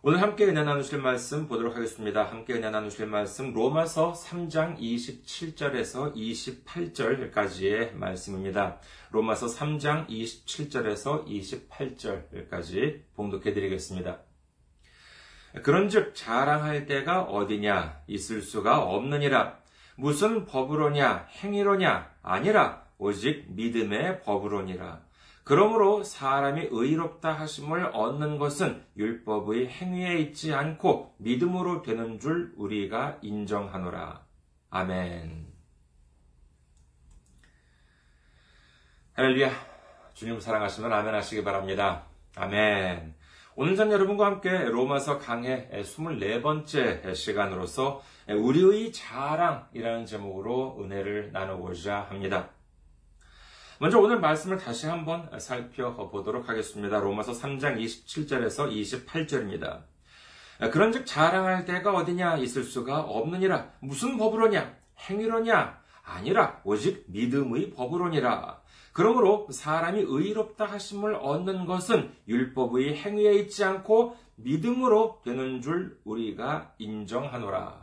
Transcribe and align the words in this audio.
오늘 0.02 0.20
함께 0.20 0.46
은혜 0.46 0.64
나누실 0.64 0.98
말씀 0.98 1.46
보도록 1.46 1.76
하겠습니다. 1.76 2.24
함께 2.24 2.54
은혜 2.54 2.70
나누실 2.70 3.06
말씀 3.06 3.52
로마서 3.52 4.14
3장 4.14 4.78
27절에서 4.78 6.16
28절까지의 6.16 7.94
말씀입니다. 7.94 8.80
로마서 9.12 9.46
3장 9.46 10.08
27절에서 10.08 11.24
28절까지 11.24 13.02
봉독해 13.14 13.52
드리겠습니다. 13.52 14.29
그런즉 15.62 16.14
자랑할 16.14 16.86
때가 16.86 17.22
어디냐? 17.22 18.02
있을 18.06 18.42
수가 18.42 18.82
없느니라. 18.82 19.58
무슨 19.96 20.44
법으로냐? 20.46 21.26
행위로냐? 21.42 22.10
아니라 22.22 22.84
오직 22.98 23.46
믿음의 23.48 24.22
법으로니라. 24.22 25.02
그러므로 25.42 26.04
사람이 26.04 26.68
의롭다 26.70 27.32
하심을 27.32 27.90
얻는 27.92 28.38
것은 28.38 28.84
율법의 28.96 29.68
행위에 29.68 30.18
있지 30.18 30.54
않고 30.54 31.16
믿음으로 31.18 31.82
되는 31.82 32.20
줄 32.20 32.52
우리가 32.56 33.18
인정하노라. 33.22 34.24
아멘. 34.70 35.48
할렐루야. 39.14 39.50
주님 40.14 40.38
사랑하시면 40.38 40.92
아멘 40.92 41.14
하시기 41.14 41.42
바랍니다. 41.42 42.06
아멘 42.36 43.14
오늘 43.56 43.74
전 43.74 43.90
여러분과 43.90 44.26
함께 44.26 44.50
로마서 44.66 45.18
강해 45.18 45.68
24번째 45.72 47.14
시간으로서 47.16 48.00
우리의 48.28 48.92
자랑이라는 48.92 50.06
제목으로 50.06 50.78
은혜를 50.80 51.32
나누고자 51.32 52.06
합니다. 52.08 52.50
먼저 53.80 53.98
오늘 53.98 54.20
말씀을 54.20 54.56
다시 54.56 54.86
한번 54.86 55.28
살펴보도록 55.40 56.48
하겠습니다. 56.48 57.00
로마서 57.00 57.32
3장 57.32 57.76
27절에서 57.82 58.70
28절입니다. 58.70 59.82
그런즉 60.70 61.04
자랑할 61.04 61.64
때가 61.64 61.92
어디냐 61.92 62.36
있을 62.36 62.62
수가 62.62 63.00
없느니라 63.00 63.72
무슨 63.80 64.16
법으로냐 64.16 64.76
행위로냐 65.08 65.80
아니라 66.04 66.60
오직 66.62 67.04
믿음의 67.08 67.70
법으로니라 67.70 68.59
그러므로 69.00 69.46
사람이 69.50 70.04
의롭다 70.06 70.66
하심을 70.66 71.14
얻는 71.14 71.64
것은 71.64 72.12
율법의 72.28 72.96
행위에 72.96 73.32
있지 73.36 73.64
않고 73.64 74.14
믿음으로 74.36 75.22
되는 75.24 75.62
줄 75.62 75.98
우리가 76.04 76.74
인정하노라. 76.76 77.82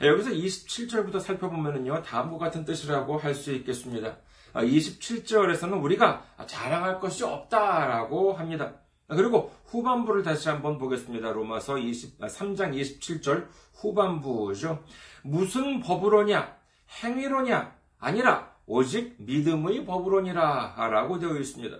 여기서 0.00 0.30
27절부터 0.30 1.18
살펴보면요, 1.18 2.02
다음과 2.04 2.38
같은 2.38 2.64
뜻이라고 2.64 3.18
할 3.18 3.34
수 3.34 3.52
있겠습니다. 3.52 4.16
27절에서는 4.54 5.82
우리가 5.82 6.22
자랑할 6.46 7.00
것이 7.00 7.24
없다라고 7.24 8.34
합니다. 8.34 8.74
그리고 9.08 9.52
후반부를 9.64 10.22
다시 10.22 10.50
한번 10.50 10.78
보겠습니다. 10.78 11.32
로마서 11.32 11.78
20, 11.78 12.20
3장 12.20 12.80
27절 12.80 13.48
후반부죠. 13.74 14.84
무슨 15.24 15.80
법으로냐? 15.80 16.56
행위로냐? 17.02 17.74
아니라 17.98 18.51
오직 18.66 19.16
믿음의 19.18 19.84
법으로니라 19.84 20.74
라고 20.90 21.18
되어 21.18 21.36
있습니다. 21.36 21.76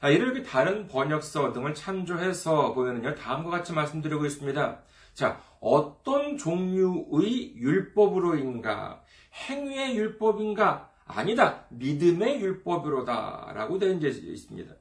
아, 0.00 0.10
이렇게 0.10 0.42
다른 0.42 0.86
번역서 0.86 1.52
등을 1.52 1.74
참조해서 1.74 2.72
보면요, 2.74 3.14
다음과 3.14 3.50
같이 3.50 3.72
말씀드리고 3.72 4.26
있습니다. 4.26 4.82
자, 5.14 5.42
어떤 5.60 6.38
종류의 6.38 7.56
율법으로인가? 7.56 9.02
행위의 9.48 9.96
율법인가? 9.96 10.92
아니다. 11.04 11.66
믿음의 11.70 12.40
율법으로다. 12.40 13.52
라고 13.54 13.78
되어 13.78 13.90
있습니다. 13.90 14.72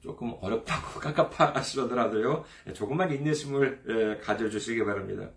조금 0.00 0.34
어렵다고 0.40 1.00
깝깝하시더라도요, 1.00 2.44
조금만 2.74 3.12
인내심을 3.12 4.20
가져주시기 4.22 4.84
바랍니다. 4.84 5.30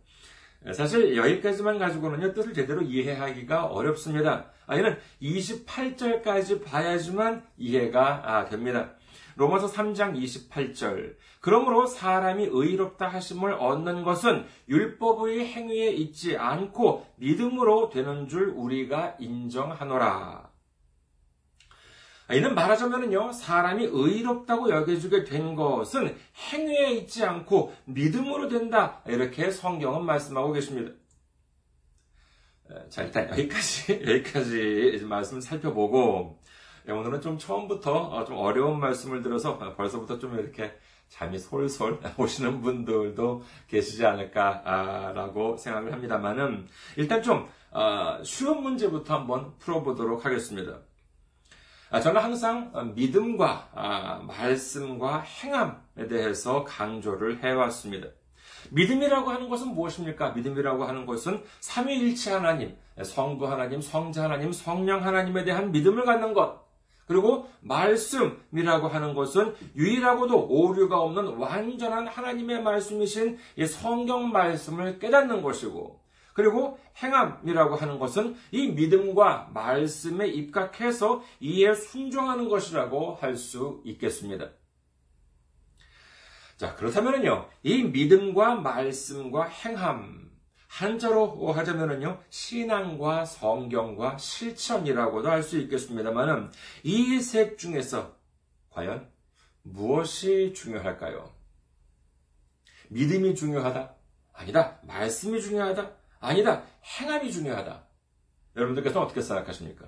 사실 0.74 1.18
여기까지만 1.18 1.80
가지고는요, 1.80 2.34
뜻을 2.34 2.54
제대로 2.54 2.82
이해하기가 2.82 3.66
어렵습니다. 3.66 4.52
아, 4.68 4.76
이는 4.76 4.98
28절까지 5.22 6.64
봐야지만 6.64 7.44
이해가 7.58 8.22
아, 8.24 8.46
됩니다. 8.46 8.92
로마서 9.36 9.68
3장 9.68 10.16
28절. 10.16 11.16
그러므로 11.40 11.88
사람이 11.88 12.48
의롭다 12.52 13.08
하심을 13.08 13.54
얻는 13.54 14.04
것은 14.04 14.46
율법의 14.70 15.48
행위에 15.48 15.90
있지 15.90 16.38
않고 16.38 17.08
믿음으로 17.16 17.90
되는 17.90 18.28
줄 18.28 18.50
우리가 18.50 19.16
인정하노라. 19.20 20.52
이는 22.34 22.56
말하자면요, 22.56 23.32
사람이 23.32 23.90
의롭다고 23.92 24.70
여겨지게 24.70 25.24
된 25.26 25.56
것은 25.56 26.16
행위에 26.52 26.92
있지 26.92 27.24
않고 27.24 27.74
믿음으로 27.86 28.48
된다. 28.48 29.02
이렇게 29.08 29.52
성경은 29.52 30.06
말씀하고 30.06 30.52
계십니다. 30.54 30.92
자, 32.90 33.04
일단 33.04 33.30
여기까지, 33.30 34.02
여기까지 34.08 35.06
말씀을 35.08 35.42
살펴보고, 35.42 36.40
예, 36.88 36.92
오늘은 36.92 37.22
좀 37.22 37.38
처음부터 37.38 37.94
어, 37.94 38.26
좀 38.26 38.38
어려운 38.38 38.80
말씀을 38.80 39.22
들어서 39.22 39.58
벌써부터 39.76 40.20
좀 40.20 40.40
이렇게 40.40 40.74
잠이 41.10 41.38
솔솔 41.38 42.00
오시는 42.18 42.62
분들도 42.62 43.44
계시지 43.68 44.06
않을까라고 44.06 45.58
생각을 45.58 45.92
합니다만은, 45.92 46.68
일단 46.96 47.22
좀, 47.22 47.48
어, 47.72 48.22
쉬운 48.24 48.62
문제부터 48.62 49.16
한번 49.16 49.58
풀어보도록 49.58 50.26
하겠습니다. 50.26 50.80
아, 51.94 52.00
저는 52.00 52.22
항상 52.22 52.94
믿음과 52.96 53.70
아, 53.76 54.24
말씀과 54.26 55.20
행함에 55.20 56.08
대해서 56.10 56.64
강조를 56.64 57.44
해왔습니다. 57.44 58.08
믿음이라고 58.70 59.30
하는 59.30 59.50
것은 59.50 59.74
무엇입니까? 59.74 60.30
믿음이라고 60.32 60.86
하는 60.86 61.06
것은 61.06 61.44
삼위일체 61.60 62.32
하나님, 62.32 62.78
성부 63.04 63.46
하나님, 63.46 63.82
성자 63.82 64.24
하나님, 64.24 64.54
성령 64.54 65.06
하나님에 65.06 65.44
대한 65.44 65.74
믿음을 65.74 66.06
갖는 66.06 66.34
것. 66.34 66.62
그리고 67.08 67.50
말씀이라고 67.60 68.88
하는 68.88 69.14
것은 69.14 69.54
유일하고도 69.76 70.48
오류가 70.48 70.98
없는 71.02 71.36
완전한 71.36 72.08
하나님의 72.08 72.64
말씀이신 72.64 73.38
성경 73.68 74.32
말씀을 74.32 74.98
깨닫는 74.98 75.42
것이고, 75.42 76.01
그리고 76.34 76.80
행함이라고 77.02 77.76
하는 77.76 78.00
것은 78.00 78.36
이 78.52 78.68
믿음과 78.70 79.50
말씀에 79.54 80.28
입각해서 80.28 81.24
이에 81.40 81.74
순종하는 81.74 82.50
것이라고 82.50 83.16
할 83.16 83.36
수 83.38 83.82
있겠습니다. 83.86 84.50
자, 86.58 86.76
그렇다면요, 86.76 87.50
이 87.64 87.84
믿음과 87.84 88.56
말씀과 88.56 89.46
행함, 89.46 90.30
한자로 90.68 91.52
하자면요, 91.52 92.22
신앙과 92.30 93.26
성경과 93.26 94.18
실천이라고도 94.18 95.30
할 95.30 95.42
수 95.44 95.58
있겠습니다만은, 95.60 96.52
이 96.84 97.20
셋 97.20 97.58
중에서 97.58 98.16
과연 98.70 99.10
무엇이 99.64 100.54
중요할까요? 100.56 101.32
믿음이 102.90 103.36
중요하다? 103.36 103.96
아니다. 104.34 104.80
말씀이 104.84 105.42
중요하다? 105.42 106.01
아니다. 106.22 106.64
행함이 107.00 107.32
중요하다. 107.32 107.84
여러분들께서 108.56 109.02
어떻게 109.02 109.22
생각하십니까? 109.22 109.88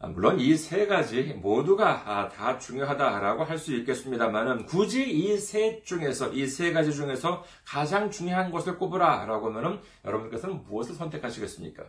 아, 0.00 0.08
물론 0.08 0.38
이 0.40 0.56
세 0.56 0.86
가지 0.86 1.22
모두가 1.34 2.02
아, 2.06 2.28
다 2.28 2.58
중요하다라고 2.58 3.44
할 3.44 3.58
수 3.58 3.74
있겠습니다만은 3.74 4.66
굳이 4.66 5.08
이셋 5.08 5.84
중에서 5.84 6.32
이 6.32 6.46
세 6.48 6.72
가지 6.72 6.92
중에서 6.92 7.44
가장 7.64 8.10
중요한 8.10 8.50
것을 8.50 8.76
꼽으라라고 8.78 9.48
하면은 9.50 9.80
여러분께서는 10.04 10.64
무엇을 10.64 10.94
선택하시겠습니까? 10.94 11.84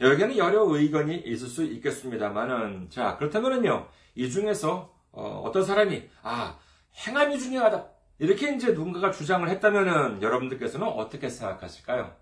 여기에는 0.00 0.36
여러 0.36 0.64
의견이 0.68 1.16
있을 1.16 1.48
수 1.48 1.64
있겠습니다만은 1.64 2.90
자 2.90 3.16
그렇다면은요 3.16 3.88
이 4.14 4.30
중에서 4.30 4.94
어, 5.12 5.50
떤 5.54 5.64
사람이 5.64 6.06
아 6.22 6.58
행함이 7.06 7.38
중요하다 7.38 7.86
이렇게 8.18 8.54
이제 8.54 8.72
누군가가 8.72 9.10
주장을 9.10 9.46
했다면은 9.48 10.22
여러분들께서는 10.22 10.86
어떻게 10.86 11.28
생각하실까요? 11.28 12.14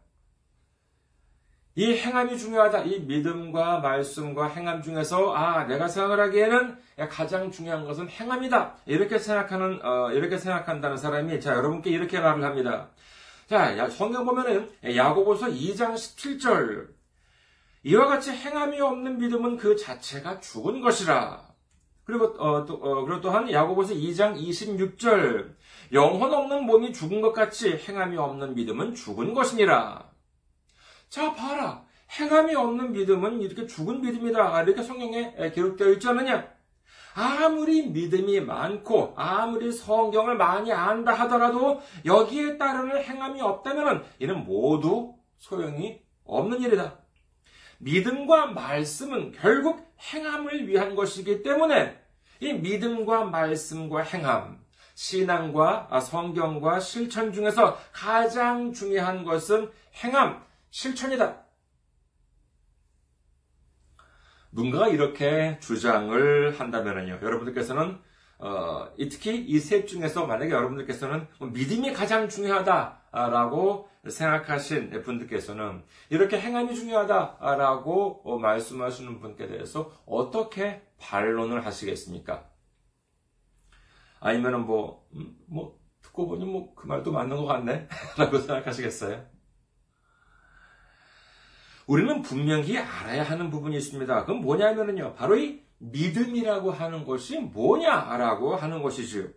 이 1.76 1.92
행함이 1.92 2.38
중요하다. 2.38 2.84
이 2.84 3.00
믿음과 3.00 3.80
말씀과 3.80 4.46
행함 4.46 4.80
중에서 4.80 5.34
아 5.34 5.64
내가 5.64 5.88
생각을 5.88 6.20
하기에는 6.20 6.78
가장 7.10 7.50
중요한 7.50 7.84
것은 7.84 8.08
행함이다. 8.08 8.76
이렇게 8.86 9.18
생각하는 9.18 9.84
어, 9.84 10.12
이렇게 10.12 10.38
생각한다는 10.38 10.96
사람이 10.96 11.40
자 11.40 11.52
여러분께 11.54 11.90
이렇게 11.90 12.20
말을 12.20 12.44
합니다. 12.44 12.90
자 13.48 13.88
성경 13.90 14.24
보면은 14.24 14.70
야고보서 14.84 15.48
2장 15.48 15.94
17절 15.94 16.88
이와 17.82 18.06
같이 18.06 18.30
행함이 18.30 18.80
없는 18.80 19.18
믿음은 19.18 19.56
그 19.56 19.74
자체가 19.74 20.38
죽은 20.40 20.80
것이라. 20.80 21.54
그리고 22.04 22.26
어, 22.38 22.64
또, 22.66 22.74
어, 22.74 23.04
그리고 23.04 23.20
또한 23.20 23.50
야고보서 23.50 23.94
2장 23.94 24.36
26절 24.38 25.54
영혼 25.92 26.32
없는 26.32 26.66
몸이 26.66 26.92
죽은 26.92 27.20
것 27.20 27.32
같이 27.32 27.76
행함이 27.76 28.16
없는 28.16 28.54
믿음은 28.54 28.94
죽은 28.94 29.34
것이니라. 29.34 30.10
자, 31.08 31.34
봐라. 31.34 31.84
행함이 32.18 32.54
없는 32.54 32.92
믿음은 32.92 33.40
이렇게 33.40 33.66
죽은 33.66 34.00
믿음이다. 34.00 34.62
이렇게 34.62 34.82
성경에 34.82 35.34
기록되어 35.54 35.90
있지 35.92 36.08
않느냐? 36.08 36.52
아무리 37.14 37.86
믿음이 37.86 38.40
많고, 38.40 39.14
아무리 39.16 39.70
성경을 39.70 40.36
많이 40.36 40.72
안다 40.72 41.12
하더라도 41.12 41.80
여기에 42.04 42.58
따르는 42.58 43.02
행함이 43.02 43.40
없다면 43.40 44.04
이는 44.18 44.44
모두 44.44 45.14
소용이 45.38 46.00
없는 46.24 46.60
일이다. 46.60 46.98
믿음과 47.78 48.46
말씀은 48.46 49.32
결국 49.32 49.94
행함을 50.12 50.66
위한 50.66 50.94
것이기 50.94 51.42
때문에 51.42 52.00
이 52.40 52.52
믿음과 52.52 53.24
말씀과 53.26 54.02
행함, 54.02 54.63
신앙과 54.94 55.88
아, 55.90 56.00
성경과 56.00 56.80
실천 56.80 57.32
중에서 57.32 57.78
가장 57.92 58.72
중요한 58.72 59.24
것은 59.24 59.70
행함, 60.02 60.42
실천이다. 60.70 61.44
누군가가 64.52 64.88
이렇게 64.88 65.58
주장을 65.60 66.58
한다면요. 66.58 67.18
여러분들께서는 67.22 67.98
어, 68.38 68.88
특히 68.98 69.36
이 69.36 69.58
셋 69.58 69.86
중에서 69.86 70.26
만약에 70.26 70.50
여러분들께서는 70.50 71.26
뭐 71.38 71.48
믿음이 71.48 71.92
가장 71.92 72.28
중요하다라고 72.28 73.88
생각하신 74.08 75.02
분들께서는 75.02 75.82
이렇게 76.10 76.38
행함이 76.38 76.74
중요하다라고 76.74 78.38
말씀하시는 78.38 79.18
분께 79.20 79.46
대해서 79.46 79.90
어떻게 80.06 80.82
반론을 81.00 81.64
하시겠습니까? 81.64 82.44
아니면은 84.24 84.64
뭐, 84.64 85.06
음, 85.14 85.36
뭐, 85.46 85.78
듣고 86.00 86.26
보니 86.26 86.46
뭐, 86.46 86.74
그 86.74 86.86
말도 86.86 87.12
맞는 87.12 87.36
것 87.36 87.44
같네? 87.44 87.88
라고 88.16 88.38
생각하시겠어요? 88.38 89.22
우리는 91.86 92.22
분명히 92.22 92.78
알아야 92.78 93.22
하는 93.22 93.50
부분이 93.50 93.76
있습니다. 93.76 94.24
그건 94.24 94.40
뭐냐면은요, 94.40 95.14
바로 95.14 95.36
이 95.36 95.62
믿음이라고 95.76 96.70
하는 96.70 97.04
것이 97.04 97.38
뭐냐라고 97.38 98.56
하는 98.56 98.82
것이지요. 98.82 99.28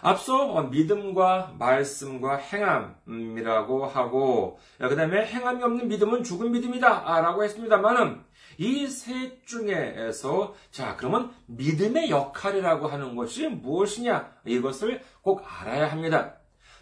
앞서 0.00 0.62
믿음과 0.62 1.56
말씀과 1.58 2.36
행함이라고 2.36 3.84
하고, 3.84 4.58
그 4.78 4.96
다음에 4.96 5.26
행함이 5.26 5.62
없는 5.62 5.88
믿음은 5.88 6.22
죽은 6.22 6.50
믿음이다 6.52 7.20
라고 7.20 7.44
했습니다만은, 7.44 8.24
이 8.60 8.86
셋 8.86 9.46
중에서 9.46 10.54
자 10.70 10.94
그러면 10.96 11.32
믿음의 11.46 12.10
역할이라고 12.10 12.88
하는 12.88 13.16
것이 13.16 13.48
무엇이냐 13.48 14.30
이것을 14.44 15.02
꼭 15.22 15.42
알아야 15.42 15.90
합니다. 15.90 16.34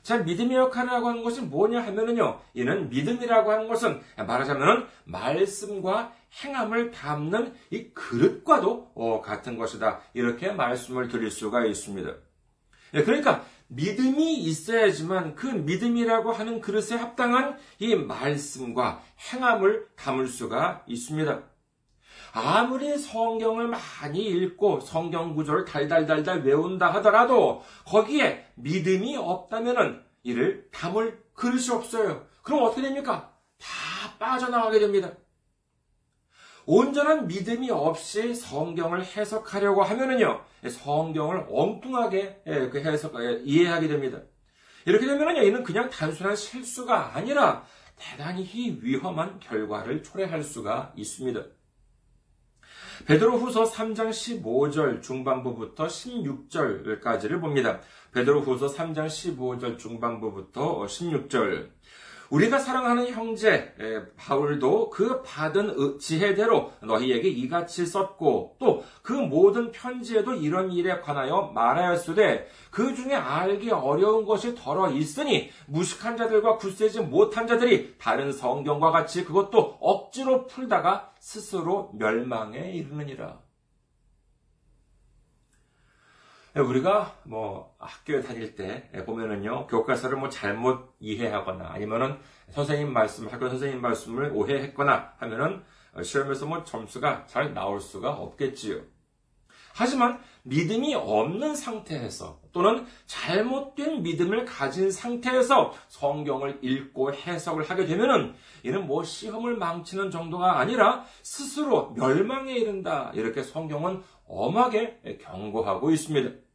자 0.02 0.18
믿음의 0.18 0.56
역할이라고 0.56 1.08
하는 1.08 1.23
것이 1.23 1.40
뭐냐 1.40 1.80
하면은요 1.85 2.40
이는 2.54 2.88
믿음이라고 2.90 3.52
하는 3.52 3.68
것은 3.68 4.00
말하자면은 4.16 4.87
말씀과 5.04 6.12
행함을 6.42 6.90
담는 6.90 7.54
이 7.70 7.90
그릇과도 7.94 8.90
어, 8.97 9.23
같은 9.23 9.56
것이다 9.56 10.00
이렇게 10.14 10.50
말씀을 10.50 11.06
드릴 11.06 11.30
수가 11.30 11.64
있습니다. 11.64 12.12
예, 12.94 13.04
그러니까 13.04 13.44
믿음이 13.68 14.35
있어야지만 14.38 15.37
그 15.37 15.47
믿음이라고 15.47 16.32
하는 16.32 16.61
그릇에 16.61 16.97
합당한 16.99 17.56
이 17.78 17.94
말씀과 17.94 19.00
행함을 19.32 19.87
담을 19.94 20.26
수가 20.26 20.82
있습니다. 20.88 21.40
아무리 22.32 22.97
성경을 22.99 23.68
많이 23.68 24.25
읽고 24.26 24.80
성경 24.80 25.35
구조를 25.35 25.64
달달달달 25.64 26.42
외운다 26.42 26.92
하더라도 26.94 27.62
거기에 27.85 28.47
믿음이 28.56 29.16
없다면 29.16 30.04
이를 30.23 30.68
담을 30.73 31.23
그릇이 31.35 31.70
없어요. 31.70 32.26
그럼 32.42 32.64
어떻게 32.64 32.82
됩니까? 32.82 33.32
다 33.58 34.18
빠져나가게 34.18 34.78
됩니다. 34.78 35.12
온전한 36.66 37.26
믿음이 37.26 37.70
없이 37.70 38.35
성경을 38.35 39.02
해석하려고 39.02 39.82
하면은요, 39.82 40.44
성경을 40.68 41.47
엉뚱하게 41.49 42.42
그 42.44 42.82
해석, 42.85 43.14
이해하게 43.44 43.88
됩니다. 43.88 44.18
이렇게 44.85 45.06
되면요, 45.06 45.42
이는 45.42 45.62
그냥 45.62 45.88
단순한 45.88 46.37
실수가 46.37 47.16
아니라 47.16 47.64
대단히 47.97 48.78
위험한 48.82 49.40
결과를 49.40 50.02
초래할 50.02 50.42
수가 50.42 50.92
있습니다. 50.94 51.42
베드로 53.07 53.38
후서 53.38 53.64
3장 53.64 54.11
15절 54.11 55.02
중반부부터 55.02 55.87
16절까지를 55.87 57.40
봅니다. 57.40 57.81
베드로 58.12 58.40
후서 58.40 58.67
3장 58.67 59.07
15절 59.07 59.78
중반부부터 59.78 60.85
16절. 60.87 61.69
우리가 62.30 62.58
사랑하는 62.58 63.08
형제 63.08 63.75
바울도 64.16 64.90
그 64.90 65.23
받은 65.23 65.99
지혜대로 65.99 66.73
너희에게 66.82 67.28
이같이 67.28 67.87
썼고 67.87 68.56
또 68.58 68.82
그 69.08 69.14
모든 69.14 69.73
편지에도 69.73 70.35
이런 70.35 70.70
일에 70.70 71.00
관하여 71.00 71.50
말하였으되 71.54 72.47
그 72.70 72.94
중에 72.94 73.14
알기 73.14 73.70
어려운 73.70 74.26
것이 74.26 74.54
덜어 74.54 74.90
있으니 74.90 75.50
무식한 75.66 76.18
자들과 76.18 76.58
굳세지 76.58 77.00
못한 77.00 77.47
자들이 77.47 77.97
다른 77.99 78.32
성경과 78.32 78.90
같이 78.90 79.25
그것도 79.25 79.78
억지로 79.80 80.47
풀다가 80.47 81.12
스스로 81.20 81.90
멸망에 81.94 82.73
이르느니라. 82.73 83.38
우리가 86.64 87.16
뭐 87.24 87.74
학교에 87.78 88.22
다닐 88.22 88.54
때 88.54 88.90
보면은요 89.04 89.66
교과서를 89.66 90.18
뭐 90.18 90.28
잘못 90.28 90.94
이해하거나 91.00 91.68
아니면은 91.70 92.18
선생님 92.50 92.92
말씀 92.92 93.28
학교 93.28 93.48
선생님 93.48 93.80
말씀을 93.80 94.32
오해했거나 94.34 95.14
하면은 95.18 95.62
시험에서 96.02 96.46
뭐 96.46 96.64
점수가 96.64 97.26
잘 97.26 97.54
나올 97.54 97.80
수가 97.80 98.12
없겠지요. 98.12 98.80
하지만 99.74 100.18
믿음이 100.42 100.94
없는 100.94 101.54
상태에서 101.54 102.40
또는 102.52 102.86
잘못된 103.06 104.02
믿음을 104.02 104.44
가진 104.44 104.90
상태에서 104.90 105.72
성경을 105.86 106.58
읽고 106.62 107.12
해석을 107.12 107.62
하게 107.62 107.86
되면은 107.86 108.34
이는 108.64 108.86
뭐 108.86 109.04
시험을 109.04 109.56
망치는 109.56 110.10
정도가 110.10 110.58
아니라 110.58 111.04
스스로 111.22 111.90
멸망에 111.90 112.54
이른다. 112.54 113.12
이렇게 113.14 113.42
성경은 113.42 114.02
엄하게 114.26 115.18
경고하고 115.22 115.90
있습니다. 115.92 116.48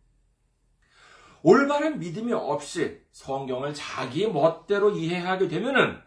올바른 1.44 2.00
믿음이 2.00 2.32
없이 2.34 3.02
성경을 3.12 3.74
자기 3.74 4.28
멋대로 4.28 4.92
이해하게 4.92 5.50
되면은 5.50 6.00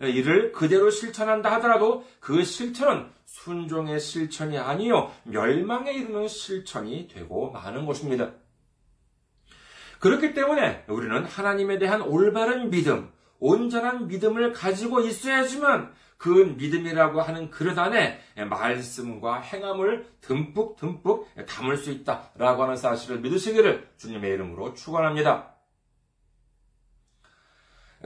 이를 0.00 0.52
그대로 0.52 0.90
실천한다 0.90 1.52
하더라도 1.54 2.04
그 2.20 2.44
실천은 2.44 3.10
순종의 3.26 4.00
실천이 4.00 4.56
아니요 4.56 5.12
멸망에 5.24 5.92
이르는 5.92 6.28
실천이 6.28 7.08
되고 7.08 7.50
마는 7.50 7.86
것입니다. 7.86 8.32
그렇기 9.98 10.34
때문에 10.34 10.84
우리는 10.88 11.24
하나님에 11.24 11.78
대한 11.78 12.02
올바른 12.02 12.70
믿음, 12.70 13.10
온전한 13.38 14.06
믿음을 14.08 14.52
가지고 14.52 15.00
있어야지만 15.00 15.92
그 16.16 16.28
믿음이라고 16.56 17.20
하는 17.20 17.50
그릇 17.50 17.78
안에 17.78 18.20
말씀과 18.48 19.40
행함을 19.40 20.06
듬뿍 20.20 20.76
듬뿍 20.76 21.28
담을 21.46 21.76
수 21.76 21.90
있다라고 21.90 22.62
하는 22.62 22.76
사실을 22.76 23.20
믿으시기를 23.20 23.90
주님의 23.98 24.32
이름으로 24.32 24.74
축원합니다. 24.74 25.54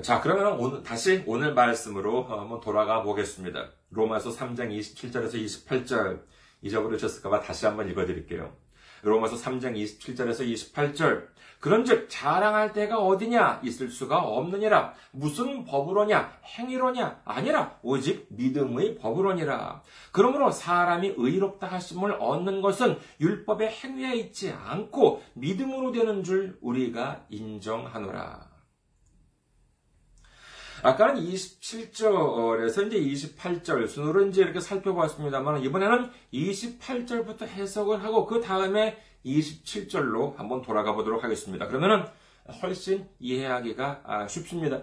자, 0.02 0.20
그러면 0.20 0.58
오늘, 0.60 0.82
다시 0.82 1.24
오늘 1.26 1.54
말씀으로 1.54 2.24
한번 2.24 2.60
돌아가 2.60 3.02
보겠습니다. 3.02 3.70
로마서 3.90 4.30
3장 4.30 4.70
27절에서 4.70 5.34
28절 5.34 6.22
잊어버리셨을까봐 6.62 7.40
다시 7.40 7.66
한번 7.66 7.88
읽어드릴게요. 7.90 8.56
로마서 9.02 9.36
3장 9.36 9.74
27절에서 9.76 10.72
28절 10.72 11.26
그런즉 11.60 12.06
자랑할 12.08 12.72
때가 12.72 12.98
어디냐? 12.98 13.60
있을 13.64 13.90
수가 13.90 14.20
없느니라. 14.20 14.94
무슨 15.10 15.64
법으로냐? 15.64 16.38
행위로냐? 16.44 17.22
아니라 17.24 17.78
오직 17.82 18.26
믿음의 18.30 18.96
법으로니라. 18.96 19.82
그러므로 20.12 20.50
사람이 20.50 21.14
의롭다 21.16 21.66
하심을 21.66 22.12
얻는 22.20 22.60
것은 22.60 22.98
율법의 23.20 23.70
행위에 23.70 24.16
있지 24.16 24.50
않고 24.50 25.22
믿음으로 25.34 25.90
되는 25.92 26.22
줄 26.22 26.58
우리가 26.60 27.26
인정하노라. 27.30 28.48
아까는 30.82 31.20
27절에서 31.20 32.86
이제 32.86 33.28
28절 33.34 33.88
순으로 33.88 34.26
이제 34.26 34.42
이렇게 34.42 34.60
살펴보았습니다만 34.60 35.62
이번에는 35.64 36.10
28절부터 36.32 37.48
해석을 37.48 38.04
하고 38.04 38.26
그 38.26 38.40
다음에 38.40 38.96
27절로 39.24 40.36
한번 40.36 40.62
돌아가 40.62 40.94
보도록 40.94 41.24
하겠습니다. 41.24 41.66
그러면은 41.66 42.04
훨씬 42.62 43.08
이해하기가 43.18 44.02
아, 44.04 44.28
쉽습니다. 44.28 44.82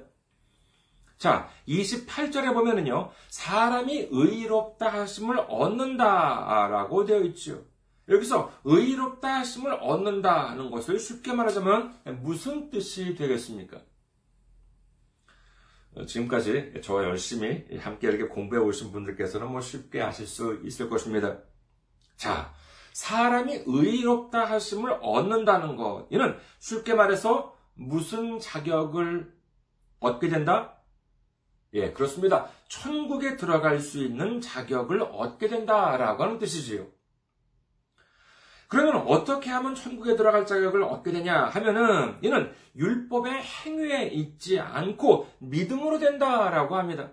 자, 1.18 1.50
28절에 1.68 2.54
보면은요, 2.54 3.12
사람이 3.30 4.10
의롭다 4.12 4.88
하심을 4.88 5.40
얻는다라고 5.48 7.06
되어 7.06 7.22
있죠. 7.24 7.64
여기서 8.08 8.52
의롭다 8.66 9.40
하심을 9.40 9.74
얻는다 9.74 10.50
하는 10.52 10.70
것을 10.70 11.00
쉽게 11.00 11.34
말하자면 11.34 12.02
무슨 12.22 12.70
뜻이 12.70 13.16
되겠습니까? 13.16 13.82
지금까지 16.06 16.82
저와 16.84 17.06
열심히 17.06 17.66
함께 17.80 18.10
이렇게 18.10 18.26
공부해 18.26 18.62
오신 18.62 18.92
분들께서는 18.92 19.50
뭐 19.50 19.62
쉽게 19.62 20.02
아실 20.02 20.28
수 20.28 20.62
있을 20.66 20.90
것입니다. 20.90 21.40
자, 22.18 22.54
사람이 22.96 23.64
의롭다 23.66 24.46
하심을 24.46 25.00
얻는다는 25.02 25.76
것. 25.76 26.08
이는 26.12 26.38
쉽게 26.60 26.94
말해서 26.94 27.54
무슨 27.74 28.40
자격을 28.40 29.34
얻게 30.00 30.30
된다? 30.30 30.78
예, 31.74 31.92
그렇습니다. 31.92 32.48
천국에 32.70 33.36
들어갈 33.36 33.82
수 33.82 34.02
있는 34.02 34.40
자격을 34.40 35.02
얻게 35.02 35.50
된다라고 35.50 36.24
하는 36.24 36.40
뜻이지요. 36.40 36.88
그러면 38.70 39.06
어떻게 39.08 39.50
하면 39.50 39.76
천국에 39.76 40.16
들어갈 40.16 40.46
자격을 40.46 40.82
얻게 40.84 41.12
되냐 41.12 41.48
하면은 41.48 42.18
이는 42.22 42.54
율법의 42.78 43.44
행위에 43.44 44.06
있지 44.06 44.58
않고 44.58 45.30
믿음으로 45.40 46.00
된다라고 46.00 46.78
합니다. 46.78 47.12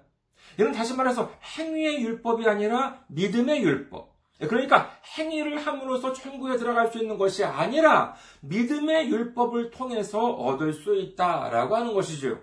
이는 0.60 0.70
다시 0.70 0.94
말해서 0.94 1.32
행위의 1.58 2.04
율법이 2.04 2.48
아니라 2.48 3.04
믿음의 3.08 3.64
율법. 3.64 4.11
그러니까 4.38 4.90
행위를 5.16 5.58
함으로써 5.64 6.12
천국에 6.12 6.56
들어갈 6.56 6.88
수 6.90 6.98
있는 6.98 7.18
것이 7.18 7.44
아니라 7.44 8.14
믿음의 8.40 9.08
율법을 9.10 9.70
통해서 9.70 10.18
얻을 10.18 10.72
수 10.72 10.96
있다라고 10.96 11.76
하는 11.76 11.94
것이죠. 11.94 12.40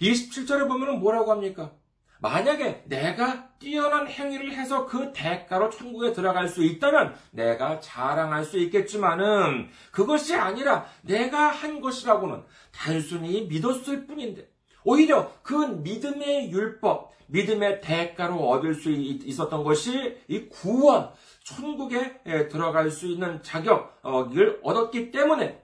27절에 0.00 0.68
보면 0.68 1.00
뭐라고 1.00 1.32
합니까? 1.32 1.72
만약에 2.20 2.84
내가 2.86 3.48
뛰어난 3.58 4.08
행위를 4.08 4.52
해서 4.52 4.86
그 4.86 5.12
대가로 5.12 5.70
천국에 5.70 6.12
들어갈 6.12 6.48
수 6.48 6.64
있다면 6.64 7.14
내가 7.30 7.78
자랑할 7.80 8.44
수 8.44 8.58
있겠지만은 8.58 9.68
그것이 9.92 10.34
아니라 10.34 10.86
내가 11.02 11.48
한 11.48 11.80
것이라고는 11.80 12.42
단순히 12.72 13.42
믿었을 13.42 14.06
뿐인데 14.06 14.48
오히려 14.88 15.30
그 15.42 15.52
믿음의 15.54 16.50
율법, 16.50 17.12
믿음의 17.26 17.82
대가로 17.82 18.48
얻을 18.48 18.72
수 18.72 18.90
있었던 18.90 19.62
것이 19.62 20.16
이 20.28 20.48
구원, 20.48 21.10
천국에 21.44 22.22
들어갈 22.48 22.90
수 22.90 23.06
있는 23.06 23.42
자격을 23.42 24.60
얻었기 24.62 25.10
때문에 25.10 25.62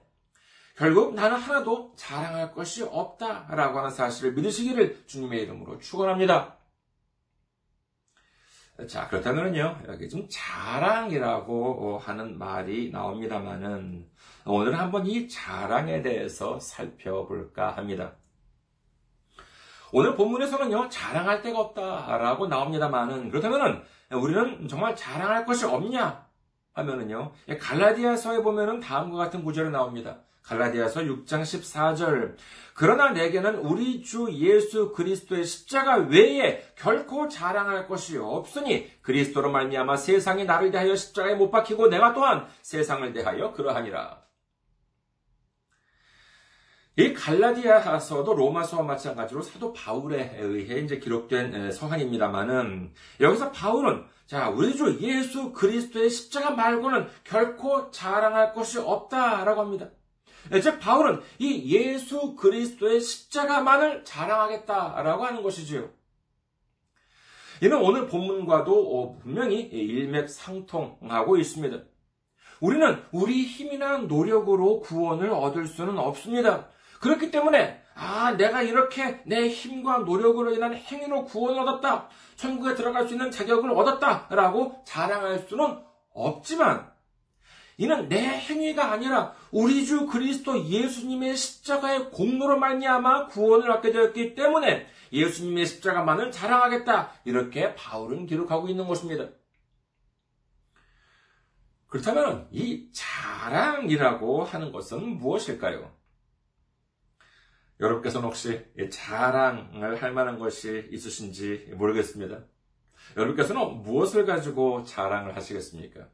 결국 0.77 1.15
나는 1.15 1.37
하나도 1.37 1.93
자랑할 1.95 2.53
것이 2.53 2.83
없다라고 2.83 3.79
하는 3.79 3.89
사실을 3.89 4.33
믿으시기를 4.33 5.07
주님의 5.07 5.41
이름으로 5.41 5.79
축원합니다. 5.79 6.57
자, 8.87 9.07
그렇다면요, 9.07 9.79
여기 9.87 10.07
좀 10.07 10.27
자랑이라고 10.29 11.97
하는 11.97 12.37
말이 12.37 12.91
나옵니다만은, 12.91 14.07
오늘 14.45 14.77
한번 14.77 15.07
이 15.07 15.27
자랑에 15.27 16.03
대해서 16.03 16.59
살펴볼까 16.59 17.71
합니다. 17.71 18.17
오늘 19.91 20.15
본문에서는요, 20.15 20.89
자랑할 20.89 21.41
데가 21.41 21.59
없다라고 21.59 22.47
나옵니다만은, 22.47 23.29
그렇다면은, 23.29 23.81
우리는 24.11 24.67
정말 24.67 24.95
자랑할 24.95 25.45
것이 25.45 25.65
없냐? 25.65 26.25
하면은요, 26.73 27.31
갈라디아서에 27.59 28.41
보면은 28.41 28.79
다음과 28.79 29.17
같은 29.17 29.43
구절이 29.43 29.69
나옵니다. 29.69 30.17
갈라디아서 30.45 31.01
6장 31.01 31.41
14절. 31.41 32.35
그러나 32.75 33.09
내게는 33.11 33.55
우리 33.55 34.03
주 34.03 34.31
예수 34.31 34.91
그리스도의 34.91 35.43
십자가 35.43 35.95
외에 35.95 36.63
결코 36.75 37.27
자랑할 37.27 37.87
것이 37.87 38.17
없으니 38.17 38.91
그리스도로 39.01 39.49
말미암아 39.51 39.97
세상이 39.97 40.45
나를 40.45 40.71
대하여 40.71 40.95
십자가에 40.95 41.35
못 41.35 41.49
박히고 41.49 41.87
내가 41.87 42.13
또한 42.13 42.47
세상을 42.61 43.11
대하여 43.13 43.53
그러하니라. 43.53 44.21
이 46.97 47.13
갈라디아서도 47.13 48.33
로마서와 48.35 48.83
마찬가지로 48.83 49.41
사도 49.41 49.73
바울에 49.73 50.37
의해 50.39 50.79
이제 50.79 50.97
기록된 50.97 51.71
서한입니다만은 51.71 52.93
여기서 53.19 53.51
바울은 53.51 54.05
자 54.27 54.49
우리 54.49 54.75
주 54.75 54.97
예수 55.01 55.51
그리스도의 55.51 56.09
십자가 56.09 56.51
말고는 56.51 57.07
결코 57.25 57.91
자랑할 57.91 58.53
것이 58.53 58.79
없다라고 58.79 59.59
합니다. 59.59 59.89
즉 60.61 60.79
바울은 60.79 61.21
이 61.37 61.75
예수 61.75 62.35
그리스도의 62.35 63.01
십자가만을 63.01 64.05
자랑하겠다라고 64.05 65.25
하는 65.25 65.43
것이지요. 65.43 65.89
이는 67.61 67.77
오늘 67.77 68.07
본문과도 68.07 69.19
분명히 69.21 69.61
일맥상통하고 69.61 71.37
있습니다. 71.37 71.83
우리는 72.61 73.03
우리 73.11 73.43
힘이나 73.43 73.97
노력으로 73.97 74.79
구원을 74.79 75.29
얻을 75.31 75.67
수는 75.67 75.97
없습니다. 75.97 76.69
그렇기 77.05 77.29
때문에 77.29 77.83
아, 77.93 78.31
내가 78.31 78.63
이렇게 78.63 79.21
내 79.25 79.47
힘과 79.47 79.99
노력으로 79.99 80.51
인한 80.53 80.73
행위로 80.73 81.25
구원을 81.25 81.61
얻었다. 81.61 82.09
천국에 82.35 82.73
들어갈 82.73 83.07
수 83.07 83.13
있는 83.13 83.29
자격을 83.29 83.69
얻었다. 83.71 84.27
라고 84.31 84.81
자랑할 84.85 85.39
수는 85.47 85.77
없지만, 86.13 86.91
이는 87.77 88.09
내 88.09 88.17
행위가 88.17 88.91
아니라 88.91 89.33
우리 89.51 89.85
주 89.85 90.07
그리스도 90.07 90.65
예수님의 90.65 91.37
십자가의 91.37 92.09
공로로 92.09 92.57
말미암아 92.57 93.27
구원을 93.27 93.69
얻게 93.69 93.91
되었기 93.91 94.33
때문에 94.33 94.87
예수님의 95.13 95.67
십자가만을 95.67 96.31
자랑하겠다. 96.31 97.11
이렇게 97.25 97.75
바울은 97.75 98.25
기록하고 98.25 98.67
있는 98.67 98.87
것입니다. 98.87 99.27
그렇다면 101.87 102.47
이 102.51 102.89
자랑이라고 102.91 104.43
하는 104.43 104.71
것은 104.71 105.17
무엇일까요? 105.17 106.04
여러분께서는 107.79 108.27
혹시 108.27 108.65
자랑을 108.89 110.01
할 110.01 110.13
만한 110.13 110.39
것이 110.39 110.87
있으신지 110.91 111.71
모르겠습니다. 111.75 112.39
여러분께서는 113.17 113.81
무엇을 113.83 114.25
가지고 114.25 114.83
자랑을 114.83 115.35
하시겠습니까? 115.35 116.07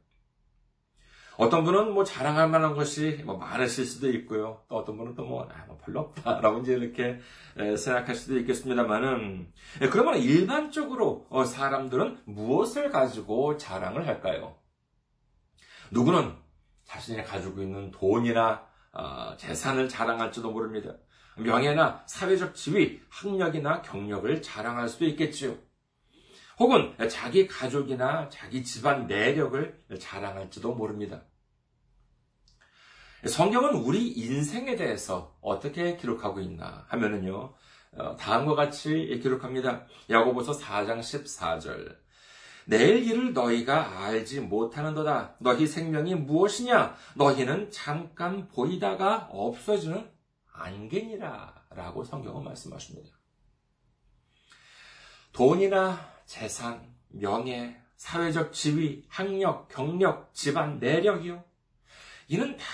어떤 1.38 1.64
분은 1.64 1.92
뭐 1.92 2.04
자랑할 2.04 2.48
만한 2.48 2.74
것이 2.74 3.22
뭐 3.24 3.36
많으실 3.38 3.86
수도 3.86 4.08
있고요. 4.10 4.62
또 4.68 4.76
어떤 4.76 4.98
분은 4.98 5.14
또뭐 5.14 5.48
아, 5.50 5.64
뭐 5.66 5.78
별로 5.78 6.00
없다라고 6.00 6.60
이제 6.60 6.74
이렇게 6.74 7.20
생각할 7.76 8.14
수도 8.14 8.38
있겠습니다만은 8.38 9.50
그러면 9.90 10.18
일반적으로 10.18 11.26
어, 11.30 11.44
사람들은 11.44 12.22
무엇을 12.26 12.90
가지고 12.90 13.56
자랑을 13.56 14.06
할까요? 14.06 14.56
누구는 15.90 16.34
자신이 16.84 17.24
가지고 17.24 17.62
있는 17.62 17.90
돈이나 17.90 18.66
어, 18.92 19.34
재산을 19.38 19.88
자랑할지도 19.88 20.50
모릅니다. 20.50 20.96
명예나 21.36 22.04
사회적 22.06 22.54
지위, 22.54 23.00
학력이나 23.08 23.82
경력을 23.82 24.42
자랑할 24.42 24.88
수도 24.88 25.04
있겠지요. 25.06 25.56
혹은 26.58 26.94
자기 27.08 27.46
가족이나 27.46 28.28
자기 28.28 28.62
집안 28.62 29.06
내력을 29.06 29.80
자랑할지도 29.98 30.74
모릅니다. 30.74 31.22
성경은 33.26 33.74
우리 33.74 34.08
인생에 34.08 34.76
대해서 34.76 35.36
어떻게 35.40 35.96
기록하고 35.96 36.40
있나 36.40 36.84
하면은요, 36.88 37.54
어, 37.92 38.16
다음과 38.16 38.54
같이 38.54 39.20
기록합니다. 39.22 39.86
야고보서 40.10 40.52
4장 40.52 41.00
14절. 41.00 41.96
내일 42.64 43.06
일을 43.06 43.32
너희가 43.32 44.04
알지 44.04 44.40
못하는도다. 44.40 45.36
너희 45.40 45.66
생명이 45.66 46.14
무엇이냐? 46.14 46.94
너희는 47.14 47.70
잠깐 47.70 48.48
보이다가 48.48 49.28
없어지는 49.30 50.08
안개니라 50.52 51.66
라고 51.70 52.04
성경은 52.04 52.44
말씀하십니다. 52.44 53.16
돈이나 55.32 55.98
재산, 56.26 56.94
명예, 57.08 57.80
사회적 57.96 58.52
지위, 58.52 59.04
학력, 59.08 59.68
경력, 59.68 60.34
집안, 60.34 60.78
내력이요. 60.78 61.44
이는 62.28 62.56
다 62.56 62.64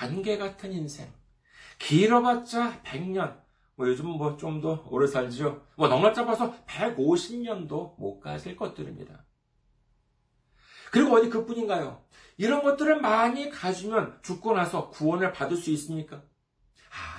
안개 0.00 0.36
같은 0.38 0.72
인생. 0.72 1.12
길어봤자 1.78 2.82
100년. 2.82 3.42
뭐 3.76 3.88
요즘 3.88 4.06
뭐 4.06 4.36
좀 4.36 4.60
더 4.60 4.84
오래 4.88 5.06
살죠. 5.06 5.66
뭐 5.76 5.88
넉넉 5.88 6.14
잡아서 6.14 6.54
150년도 6.66 7.98
못 7.98 8.20
가실 8.20 8.56
것들입니다. 8.56 9.24
그리고 10.92 11.16
어디 11.16 11.28
그뿐인가요? 11.28 12.04
이런 12.36 12.62
것들을 12.62 13.00
많이 13.00 13.50
가지면 13.50 14.20
죽고 14.22 14.54
나서 14.54 14.90
구원을 14.90 15.32
받을 15.32 15.56
수 15.56 15.70
있습니까? 15.70 16.22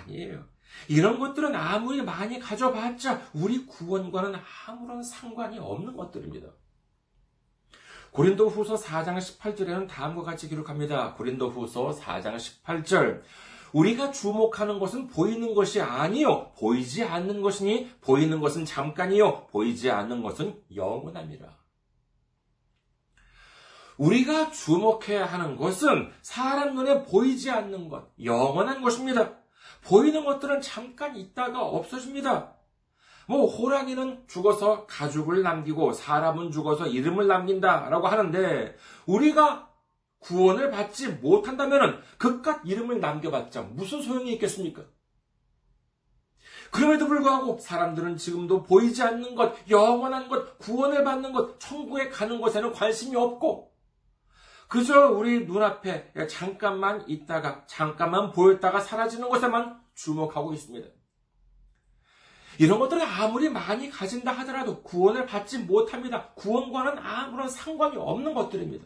아니에요. 0.05 0.45
이런 0.87 1.19
것들은 1.19 1.55
아무리 1.55 2.01
많이 2.01 2.39
가져봤자 2.39 3.21
우리 3.33 3.65
구원과는 3.65 4.33
아무런 4.67 5.03
상관이 5.03 5.59
없는 5.59 5.95
것들입니다. 5.95 6.49
고린도 8.11 8.47
후서 8.47 8.75
4장 8.75 9.17
18절에는 9.17 9.87
다음과 9.89 10.23
같이 10.23 10.47
기록합니다. 10.47 11.15
고린도 11.15 11.49
후서 11.49 11.89
4장 11.89 12.37
18절. 12.37 13.21
우리가 13.73 14.11
주목하는 14.11 14.79
것은 14.79 15.07
보이는 15.07 15.53
것이 15.53 15.81
아니요. 15.81 16.53
보이지 16.57 17.03
않는 17.03 17.41
것이니 17.41 17.91
보이는 17.99 18.39
것은 18.39 18.63
잠깐이요. 18.63 19.47
보이지 19.47 19.91
않는 19.91 20.23
것은 20.23 20.61
영원함이라. 20.73 21.65
우리가 23.97 24.51
주목해야 24.51 25.25
하는 25.25 25.55
것은 25.55 26.11
사람 26.21 26.75
눈에 26.75 27.03
보이지 27.03 27.49
않는 27.51 27.89
것, 27.89 28.09
영원한 28.23 28.81
것입니다. 28.81 29.44
보이는 29.85 30.25
것들은 30.25 30.61
잠깐 30.61 31.15
있다가 31.15 31.61
없어집니다. 31.61 32.55
뭐 33.27 33.47
호랑이는 33.47 34.25
죽어서 34.27 34.85
가죽을 34.85 35.41
남기고 35.41 35.93
사람은 35.93 36.51
죽어서 36.51 36.87
이름을 36.87 37.27
남긴다라고 37.27 38.07
하는데 38.07 38.75
우리가 39.05 39.69
구원을 40.19 40.71
받지 40.71 41.07
못한다면 41.07 42.01
그깟 42.17 42.61
이름을 42.65 42.99
남겨봤자 42.99 43.61
무슨 43.61 44.01
소용이 44.01 44.33
있겠습니까? 44.33 44.83
그럼에도 46.71 47.07
불구하고 47.07 47.57
사람들은 47.59 48.17
지금도 48.17 48.63
보이지 48.63 49.01
않는 49.01 49.35
것, 49.35 49.55
영원한 49.69 50.27
것, 50.27 50.57
구원을 50.57 51.03
받는 51.03 51.31
것, 51.31 51.59
천국에 51.59 52.09
가는 52.09 52.41
것에는 52.41 52.73
관심이 52.73 53.15
없고 53.15 53.74
그저 54.67 55.09
우리 55.09 55.45
눈앞에 55.45 56.13
잠깐만 56.27 57.03
있다가 57.07 57.65
잠깐만 57.67 58.31
보였다가 58.31 58.79
사라지는 58.79 59.29
것에만 59.29 59.79
주목하고 59.95 60.53
있습니다. 60.53 60.87
이런 62.57 62.79
것들은 62.79 63.01
아무리 63.01 63.49
많이 63.49 63.89
가진다 63.89 64.31
하더라도 64.31 64.81
구원을 64.81 65.25
받지 65.25 65.59
못합니다. 65.59 66.29
구원과는 66.35 66.97
아무런 66.99 67.49
상관이 67.49 67.97
없는 67.97 68.33
것들입니다. 68.33 68.85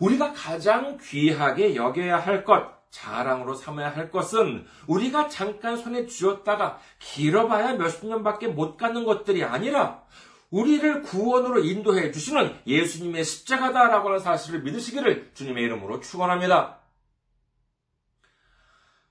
우리가 0.00 0.32
가장 0.32 0.98
귀하게 1.00 1.74
여겨야 1.74 2.18
할 2.18 2.44
것, 2.44 2.78
자랑으로 2.90 3.54
삼아야 3.54 3.94
할 3.94 4.10
것은 4.10 4.66
우리가 4.86 5.28
잠깐 5.28 5.76
손에 5.76 6.06
쥐었다가 6.06 6.78
길어봐야 6.98 7.74
몇십 7.74 8.06
년밖에 8.06 8.48
못 8.48 8.76
가는 8.76 9.04
것들이 9.04 9.44
아니라 9.44 10.04
우리를 10.50 11.02
구원으로 11.02 11.62
인도해 11.64 12.10
주시는 12.10 12.60
예수님의 12.66 13.24
십자가다라고 13.24 14.08
하는 14.08 14.18
사실을 14.18 14.62
믿으시기를 14.62 15.32
주님의 15.34 15.64
이름으로 15.64 16.00
축원합니다. 16.00 16.78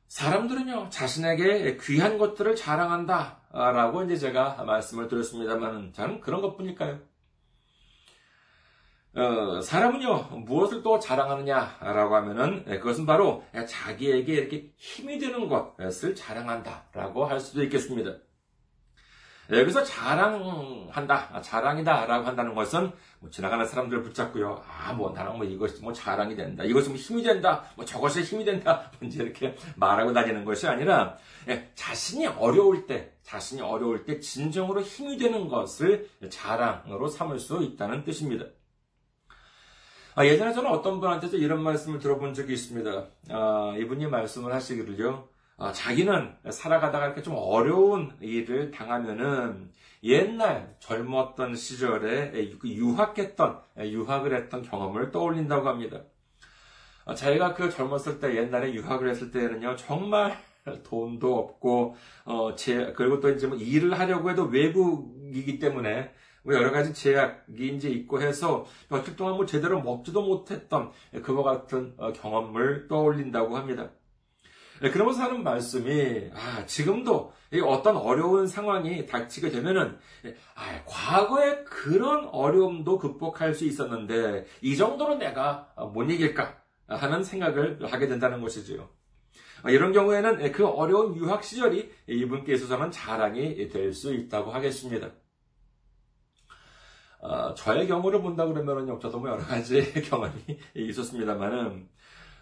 사람들은요, 0.07 0.89
자신에게 0.89 1.77
귀한 1.81 2.17
것들을 2.17 2.55
자랑한다. 2.55 3.41
라고 3.51 4.03
이제 4.03 4.15
제가 4.15 4.63
말씀을 4.63 5.07
드렸습니다만, 5.07 5.93
저는 5.93 6.21
그런 6.21 6.41
것 6.41 6.55
뿐일까요? 6.55 6.99
어, 9.15 9.61
사람은요, 9.61 10.43
무엇을 10.45 10.81
또 10.83 10.99
자랑하느냐라고 10.99 12.15
하면은, 12.15 12.63
예, 12.67 12.77
그것은 12.79 13.05
바로 13.05 13.43
자기에게 13.67 14.33
이렇게 14.33 14.71
힘이 14.77 15.19
되는 15.19 15.49
것을 15.49 16.15
자랑한다라고 16.15 17.25
할 17.25 17.39
수도 17.39 17.63
있겠습니다. 17.63 18.15
여기서 19.49 19.83
자랑한다, 19.83 21.29
아, 21.31 21.41
자랑이다라고 21.41 22.25
한다는 22.25 22.53
것은 22.53 22.91
뭐 23.19 23.29
지나가는 23.29 23.65
사람들을 23.65 24.03
붙잡고요. 24.03 24.63
아, 24.67 24.93
뭐 24.93 25.11
나랑 25.11 25.37
뭐 25.37 25.45
이것이 25.45 25.81
뭐 25.81 25.93
자랑이 25.93 26.35
된다, 26.35 26.63
이것이 26.63 26.89
뭐 26.89 26.97
힘이 26.97 27.23
된다, 27.23 27.63
뭐 27.75 27.85
저것이 27.85 28.23
힘이 28.23 28.43
된다, 28.43 28.91
이제 29.01 29.23
이렇게 29.23 29.55
말하고 29.75 30.11
다니는 30.11 30.43
것이 30.43 30.67
아니라 30.67 31.17
예, 31.47 31.71
자신이 31.75 32.27
어려울 32.27 32.85
때, 32.87 33.13
자신이 33.23 33.61
어려울 33.61 34.05
때 34.05 34.19
진정으로 34.19 34.81
힘이 34.81 35.17
되는 35.17 35.47
것을 35.47 36.09
자랑으로 36.29 37.07
삼을 37.07 37.39
수 37.39 37.63
있다는 37.63 38.03
뜻입니다. 38.03 38.45
아, 40.15 40.25
예전에 40.25 40.51
저는 40.51 40.71
어떤 40.71 40.99
분한테서 40.99 41.37
이런 41.37 41.61
말씀을 41.61 41.99
들어본 41.99 42.33
적이 42.33 42.53
있습니다. 42.53 43.05
아, 43.29 43.75
이분이 43.77 44.07
말씀을 44.07 44.51
하시기를요. 44.51 45.36
어, 45.57 45.71
자기는 45.71 46.35
살아가다가 46.51 47.07
이렇게 47.07 47.23
좀 47.23 47.33
어려운 47.35 48.15
일을 48.21 48.69
당하면은 48.69 49.71
옛날 50.03 50.75
젊었던 50.79 51.55
시절에 51.55 52.31
그 52.59 52.69
유학했던, 52.69 53.61
유학을 53.79 54.35
했던 54.35 54.61
경험을 54.61 55.11
떠올린다고 55.11 55.67
합니다. 55.67 56.01
어, 57.05 57.15
자기가 57.15 57.55
그 57.55 57.71
젊었을 57.71 58.19
때 58.19 58.35
옛날에 58.35 58.71
유학을 58.73 59.09
했을 59.09 59.31
때는요, 59.31 59.75
정말 59.77 60.37
돈도 60.83 61.35
없고, 61.35 61.95
어, 62.25 62.53
제, 62.55 62.93
그리고 62.95 63.19
또 63.19 63.29
이제 63.29 63.47
뭐 63.47 63.57
일을 63.57 63.97
하려고 63.97 64.29
해도 64.29 64.43
외국이기 64.43 65.57
때문에 65.57 66.13
뭐 66.43 66.53
여러 66.53 66.71
가지 66.71 66.93
제약이 66.93 67.67
이제 67.75 67.89
있고 67.89 68.21
해서 68.21 68.65
며칠 68.89 69.15
동안 69.15 69.35
뭐 69.35 69.45
제대로 69.45 69.81
먹지도 69.81 70.21
못했던 70.21 70.91
그와 71.23 71.43
같은 71.43 71.95
어, 71.97 72.13
경험을 72.13 72.87
떠올린다고 72.87 73.57
합니다. 73.57 73.89
네, 74.81 74.91
그러면서 74.91 75.23
하는 75.23 75.43
말씀이 75.43 76.29
아, 76.33 76.65
지금도 76.65 77.33
어떤 77.65 77.97
어려운 77.97 78.47
상황이 78.47 79.05
닥치게 79.05 79.49
되면은 79.49 79.97
아, 80.55 80.83
과거에 80.85 81.63
그런 81.63 82.25
어려움도 82.27 82.97
극복할 82.99 83.53
수 83.53 83.65
있었는데 83.65 84.45
이 84.61 84.75
정도로 84.77 85.15
내가 85.15 85.73
못 85.93 86.03
이길까 86.03 86.57
하는 86.87 87.23
생각을 87.23 87.79
하게 87.91 88.07
된다는 88.07 88.41
것이지요. 88.41 88.87
아, 89.63 89.71
이런 89.71 89.91
경우에는 89.93 90.51
그 90.51 90.67
어려운 90.67 91.15
유학 91.15 91.43
시절이 91.43 91.91
이분께 92.07 92.53
있어서는 92.53 92.91
자랑이 92.91 93.67
될 93.69 93.93
수 93.93 94.13
있다고 94.13 94.51
하겠습니다. 94.51 95.09
어, 97.19 97.53
저의 97.55 97.87
경우를 97.87 98.21
본다 98.21 98.45
그러면은 98.45 98.99
저도 98.99 99.19
뭐 99.19 99.29
여러 99.29 99.41
가지 99.43 99.91
경험이 100.03 100.33
있었습니다만은 100.75 101.89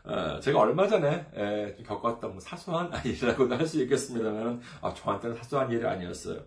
어, 0.06 0.40
제가 0.40 0.60
얼마 0.60 0.88
전에 0.88 1.26
에, 1.36 1.76
겪었던 1.84 2.32
뭐 2.32 2.40
사소한 2.40 2.92
일이라고도 3.06 3.56
할 3.56 3.66
수 3.66 3.82
있겠습니다만 3.84 4.62
아, 4.82 4.94
저한테는 4.94 5.36
사소한 5.36 5.72
일이 5.72 5.86
아니었어요. 5.86 6.42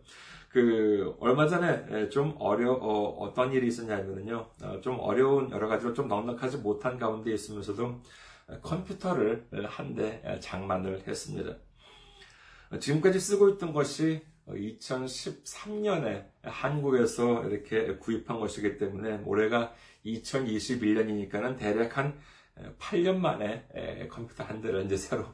그 0.49 1.15
얼마 1.21 1.47
전에 1.47 2.09
좀 2.09 2.35
어려 2.39 2.73
어, 2.73 3.33
떤 3.35 3.53
일이 3.53 3.67
있었냐면요, 3.67 4.47
어, 4.63 4.81
좀 4.81 4.99
어려운 5.01 5.51
여러 5.51 5.69
가지로 5.69 5.93
좀 5.93 6.09
넉넉하지 6.09 6.59
못한 6.59 6.99
가운데 6.99 7.33
있으면서도 7.33 8.01
컴퓨터를 8.63 9.47
한 9.67 9.95
대 9.95 10.23
장만을 10.41 11.03
했습니다. 11.07 11.57
지금까지 12.81 13.19
쓰고 13.21 13.51
있던 13.51 13.73
것이 13.73 14.23
2013년에 14.49 16.25
한국에서 16.43 17.45
이렇게 17.45 17.97
구입한 17.97 18.41
것이기 18.41 18.79
때문에 18.79 19.23
올해가 19.27 19.75
2021년이니까는 20.07 21.59
대략 21.59 21.99
한 21.99 22.19
8년 22.79 23.17
만에 23.17 24.09
컴퓨터 24.11 24.45
한 24.45 24.61
대를 24.61 24.85
이제 24.85 24.97
새로 24.97 25.27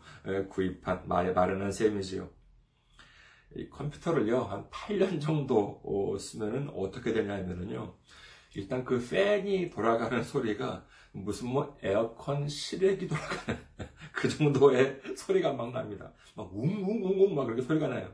구입한 0.49 1.07
마련한 1.07 1.73
셈이지요. 1.73 2.29
이 3.57 3.69
컴퓨터를요 3.69 4.43
한 4.43 4.69
8년 4.71 5.21
정도 5.21 5.81
어, 5.85 6.19
쓰면은 6.19 6.71
어떻게 6.75 7.13
되냐면은요 7.13 7.95
일단 8.57 8.85
그 8.85 8.99
팬이 9.09 9.71
돌아가는 9.71 10.23
소리가 10.23 10.85
무슨 11.13 11.49
뭐 11.49 11.77
에어컨 11.83 12.49
실외기 12.49 13.07
돌아가는 13.07 13.61
그 14.13 14.29
정도의 14.29 15.01
소리가 15.17 15.53
막 15.53 15.73
납니다. 15.73 16.13
막 16.35 16.51
웅웅웅웅 16.53 17.35
막 17.35 17.45
그렇게 17.45 17.63
소리가 17.63 17.89
나요. 17.89 18.13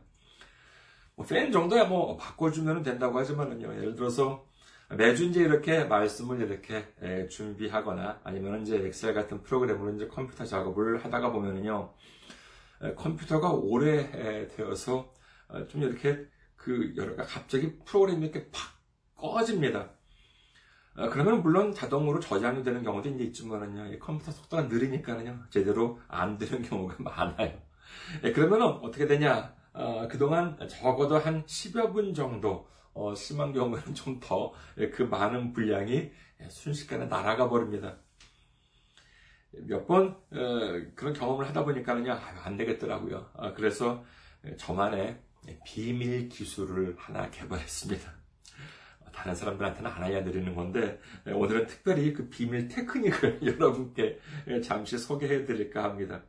뭐 1.14 1.26
팬 1.26 1.52
정도야 1.52 1.84
뭐 1.84 2.16
바꿔주면 2.16 2.82
된다고 2.82 3.18
하지만은요. 3.18 3.74
예를 3.76 3.94
들어서 3.94 4.46
매주 4.96 5.24
이제 5.24 5.40
이렇게 5.40 5.84
말씀을 5.84 6.40
이렇게 6.40 7.28
준비하거나 7.28 8.20
아니면 8.24 8.62
이제 8.62 8.76
엑셀 8.76 9.14
같은 9.14 9.42
프로그램으로 9.42 9.94
이제 9.94 10.08
컴퓨터 10.08 10.44
작업을 10.44 11.04
하다가 11.04 11.30
보면은요. 11.30 11.94
컴퓨터가 12.96 13.52
오래 13.52 14.48
되어서 14.48 15.12
어, 15.48 15.66
좀 15.66 15.82
이렇게 15.82 16.26
그 16.56 16.92
여러 16.96 17.16
가 17.16 17.24
갑자기 17.24 17.78
프로그램이 17.84 18.26
이렇게 18.26 18.50
팍 18.50 18.80
꺼집니다. 19.16 19.90
어, 20.96 21.08
그러면 21.08 21.42
물론 21.42 21.72
자동으로 21.72 22.20
저장이 22.20 22.62
되는 22.62 22.82
경우도 22.82 23.08
이제 23.10 23.24
있지만은요, 23.24 23.98
컴퓨터 23.98 24.32
속도가 24.32 24.64
느리니까는요, 24.64 25.44
제대로 25.50 26.00
안 26.08 26.38
되는 26.38 26.62
경우가 26.62 26.96
많아요. 27.02 27.58
예, 28.24 28.32
그러면 28.32 28.62
어떻게 28.62 29.06
되냐? 29.06 29.54
어, 29.72 30.08
그동안 30.08 30.58
적어도 30.68 31.18
한 31.18 31.44
10여 31.44 31.92
분 31.92 32.12
정도, 32.12 32.68
어, 32.94 33.14
심한 33.14 33.52
경우에는 33.52 33.94
좀 33.94 34.20
더 34.20 34.52
그 34.92 35.02
많은 35.02 35.52
분량이 35.52 36.10
순식간에 36.48 37.06
날아가 37.06 37.48
버립니다. 37.48 37.98
몇 39.52 39.86
번, 39.86 40.16
어, 40.30 40.82
그런 40.94 41.12
경험을 41.12 41.48
하다 41.48 41.64
보니까는요, 41.64 42.12
안 42.12 42.56
되겠더라고요. 42.56 43.30
아, 43.34 43.52
그래서 43.52 44.04
저만의 44.56 45.20
비밀 45.66 46.28
기술을 46.28 46.94
하나 46.98 47.30
개발했습니다. 47.30 48.20
다른 49.12 49.34
사람들한테는 49.34 49.90
안 49.90 50.02
알려드리는 50.04 50.54
건데 50.54 51.00
오늘은 51.26 51.66
특별히 51.66 52.12
그 52.12 52.28
비밀 52.28 52.68
테크닉을 52.68 53.40
여러분께 53.44 54.20
잠시 54.62 54.96
소개해 54.98 55.44
드릴까 55.46 55.82
합니다. 55.82 56.22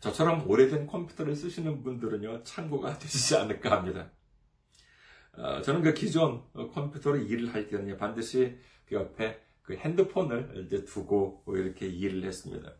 저처럼 0.00 0.48
오래된 0.48 0.86
컴퓨터를 0.86 1.36
쓰시는 1.36 1.82
분들은요 1.82 2.42
참고가 2.42 2.98
되시지 2.98 3.36
않을까 3.36 3.72
합니다. 3.72 4.10
어, 5.36 5.60
저는 5.62 5.82
그 5.82 5.94
기존 5.94 6.42
컴퓨터로 6.52 7.18
일을 7.18 7.52
할 7.52 7.68
때는 7.68 7.96
반드시 7.96 8.56
그 8.86 8.94
옆에 8.94 9.40
그 9.62 9.74
핸드폰을 9.74 10.64
이제 10.66 10.84
두고 10.84 11.44
이렇게 11.48 11.86
일을 11.86 12.24
했습니다. 12.24 12.72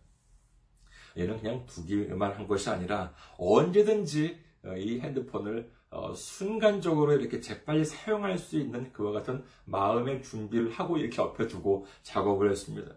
얘는 1.18 1.40
그냥 1.40 1.66
두기만 1.66 2.32
한 2.32 2.46
것이 2.46 2.68
아니라 2.70 3.12
언제든지 3.38 4.38
어, 4.64 4.76
이 4.76 5.00
핸드폰을 5.00 5.70
어, 5.90 6.12
순간적으로 6.14 7.12
이렇게 7.14 7.40
재빨리 7.40 7.84
사용할 7.84 8.36
수 8.38 8.58
있는 8.58 8.92
그와 8.92 9.12
같은 9.12 9.44
마음의 9.64 10.22
준비를 10.22 10.70
하고 10.72 10.98
이렇게 10.98 11.22
옆에 11.22 11.46
두고 11.46 11.86
작업을 12.02 12.50
했습니다. 12.50 12.96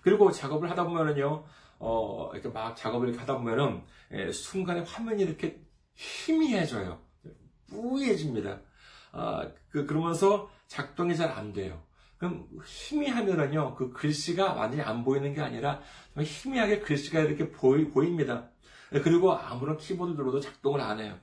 그리고 0.00 0.30
작업을 0.30 0.70
하다 0.70 0.84
보면은요, 0.84 1.44
어, 1.78 2.30
이렇게 2.32 2.48
막 2.48 2.76
작업을 2.76 3.08
이렇게 3.08 3.20
하다 3.20 3.38
보면은, 3.38 3.82
예, 4.12 4.32
순간에 4.32 4.80
화면이 4.80 5.22
이렇게 5.22 5.60
희미해져요. 5.94 7.00
뿌얘집니다. 7.68 8.60
아, 9.12 9.48
그, 9.70 9.86
그러면서 9.86 10.50
작동이 10.66 11.16
잘 11.16 11.30
안 11.30 11.52
돼요. 11.52 11.82
그럼 12.18 12.46
희미하면은요, 12.64 13.74
그 13.74 13.92
글씨가 13.92 14.54
완전히 14.54 14.82
안 14.82 15.04
보이는 15.04 15.34
게 15.34 15.40
아니라, 15.40 15.80
희미하게 16.16 16.80
글씨가 16.80 17.20
이렇게 17.20 17.50
보이, 17.50 17.88
보입니다. 17.90 18.48
예, 18.94 19.00
그리고 19.00 19.32
아무런 19.32 19.76
키보드 19.76 20.16
들어도 20.16 20.40
작동을 20.40 20.80
안 20.80 21.00
해요. 21.00 21.18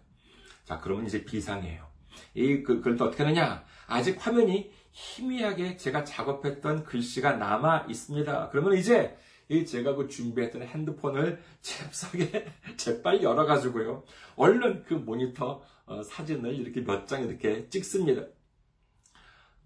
자, 0.65 0.80
그러면 0.80 1.06
이제 1.06 1.23
비상이에요. 1.23 1.88
이, 2.34 2.63
그, 2.63 2.78
그걸 2.78 2.97
또 2.97 3.06
어떻게 3.06 3.23
하느냐? 3.23 3.63
아직 3.88 4.17
화면이 4.19 4.71
희미하게 4.91 5.78
제가 5.78 6.04
작업했던 6.04 6.84
글씨가 6.84 7.34
남아 7.34 7.86
있습니다. 7.88 8.49
그러면 8.49 8.73
이제 8.78 9.17
이 9.50 9.66
제가 9.66 9.96
그 9.96 10.08
준비했던 10.08 10.62
핸드폰을 10.64 11.42
잽싸게 11.62 12.46
재빨리 12.78 13.24
열어가지고요. 13.24 14.04
얼른 14.36 14.84
그 14.84 14.94
모니터 14.94 15.62
어, 15.86 16.04
사진을 16.04 16.54
이렇게 16.56 16.82
몇 16.82 17.08
장 17.08 17.24
이렇게 17.28 17.68
찍습니다. 17.70 18.24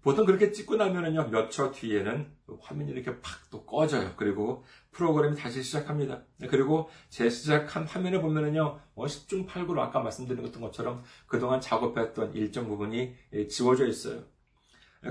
보통 0.02 0.26
그렇게 0.26 0.52
찍고 0.52 0.76
나면은요, 0.76 1.28
몇 1.30 1.50
초 1.50 1.70
뒤에는 1.70 2.30
화면이 2.60 2.92
이렇게 2.92 3.20
팍 3.20 3.50
또 3.50 3.64
꺼져요. 3.64 4.12
그리고 4.16 4.64
프로그램이 4.90 5.36
다시 5.36 5.62
시작합니다. 5.62 6.24
그리고 6.50 6.90
재시작한 7.08 7.84
화면을 7.86 8.20
보면은요, 8.20 8.80
뭐 8.94 9.06
10중 9.06 9.46
8구로 9.46 9.78
아까 9.80 10.00
말씀드린 10.00 10.50
것처럼 10.60 11.02
그동안 11.26 11.60
작업했던 11.60 12.34
일정 12.34 12.68
부분이 12.68 13.14
지워져 13.48 13.86
있어요. 13.86 14.24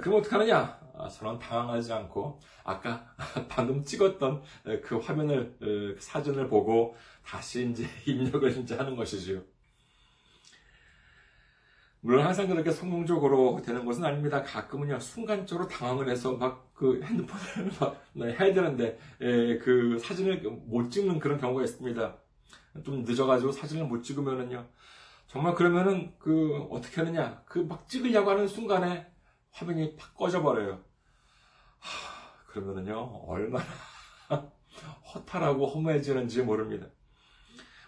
그럼 0.01 0.19
어떡하느냐? 0.19 0.79
아, 0.95 1.09
저는 1.09 1.39
당황하지 1.39 1.91
않고 1.91 2.39
아까 2.63 3.05
방금 3.49 3.83
찍었던 3.83 4.41
그 4.83 4.97
화면을, 4.97 5.55
그 5.59 5.97
사진을 5.99 6.47
보고 6.47 6.95
다시 7.25 7.69
이제 7.69 7.85
입력을 8.05 8.57
이제 8.57 8.75
하는 8.75 8.95
것이지요. 8.95 9.41
물론 12.01 12.25
항상 12.25 12.47
그렇게 12.47 12.69
성공적으로 12.69 13.61
되는 13.65 13.85
것은 13.85 14.03
아닙니다. 14.03 14.43
가끔은요, 14.43 14.99
순간적으로 14.99 15.67
당황을 15.67 16.09
해서 16.09 16.33
막 16.33 16.73
그 16.73 17.01
핸드폰을 17.01 17.71
막 17.79 18.01
네, 18.13 18.35
해야 18.37 18.53
되는데, 18.53 18.99
에, 19.21 19.57
그 19.59 19.97
사진을 19.99 20.41
못 20.65 20.89
찍는 20.89 21.19
그런 21.19 21.39
경우가 21.39 21.63
있습니다. 21.63 22.17
좀 22.83 23.03
늦어가지고 23.03 23.51
사진을 23.51 23.85
못 23.85 24.01
찍으면은요, 24.01 24.65
정말 25.27 25.53
그러면은 25.55 26.13
그 26.19 26.67
어떻게 26.71 27.01
하느냐, 27.01 27.41
그 27.45 27.59
막 27.59 27.87
찍으려고 27.87 28.31
하는 28.31 28.47
순간에 28.47 29.07
화면이 29.53 29.95
팍 29.95 30.15
꺼져버려요. 30.15 30.79
하, 31.79 32.45
그러면은요, 32.47 33.23
얼마나 33.27 33.65
허탈하고 35.13 35.67
허무해지는지 35.67 36.41
모릅니다. 36.41 36.87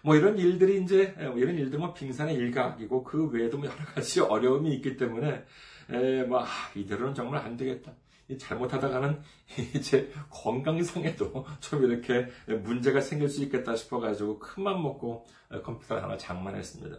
뭐 0.02 0.14
이런 0.14 0.38
일들이 0.38 0.82
이제 0.82 1.14
이런 1.18 1.56
일들은 1.56 1.80
뭐 1.80 1.92
빙산의 1.92 2.36
일각이고 2.36 3.02
그 3.02 3.26
외에도 3.28 3.58
뭐 3.58 3.66
여러 3.66 3.76
가지 3.84 4.20
어려움이 4.20 4.72
있기 4.76 4.96
때문에 4.96 5.44
에, 5.90 6.22
뭐 6.22 6.42
아, 6.44 6.46
이대로는 6.76 7.14
정말 7.14 7.44
안 7.44 7.56
되겠다. 7.56 7.92
잘못하다가는 8.38 9.20
이제 9.74 10.12
건강상에도 10.30 11.46
좀 11.60 11.84
이렇게 11.84 12.28
문제가 12.46 13.00
생길 13.00 13.28
수 13.28 13.42
있겠다 13.42 13.74
싶어가지고 13.76 14.38
큰 14.38 14.62
맘 14.64 14.82
먹고 14.82 15.26
컴퓨터 15.64 15.96
하나 16.00 16.16
장만했습니다. 16.16 16.98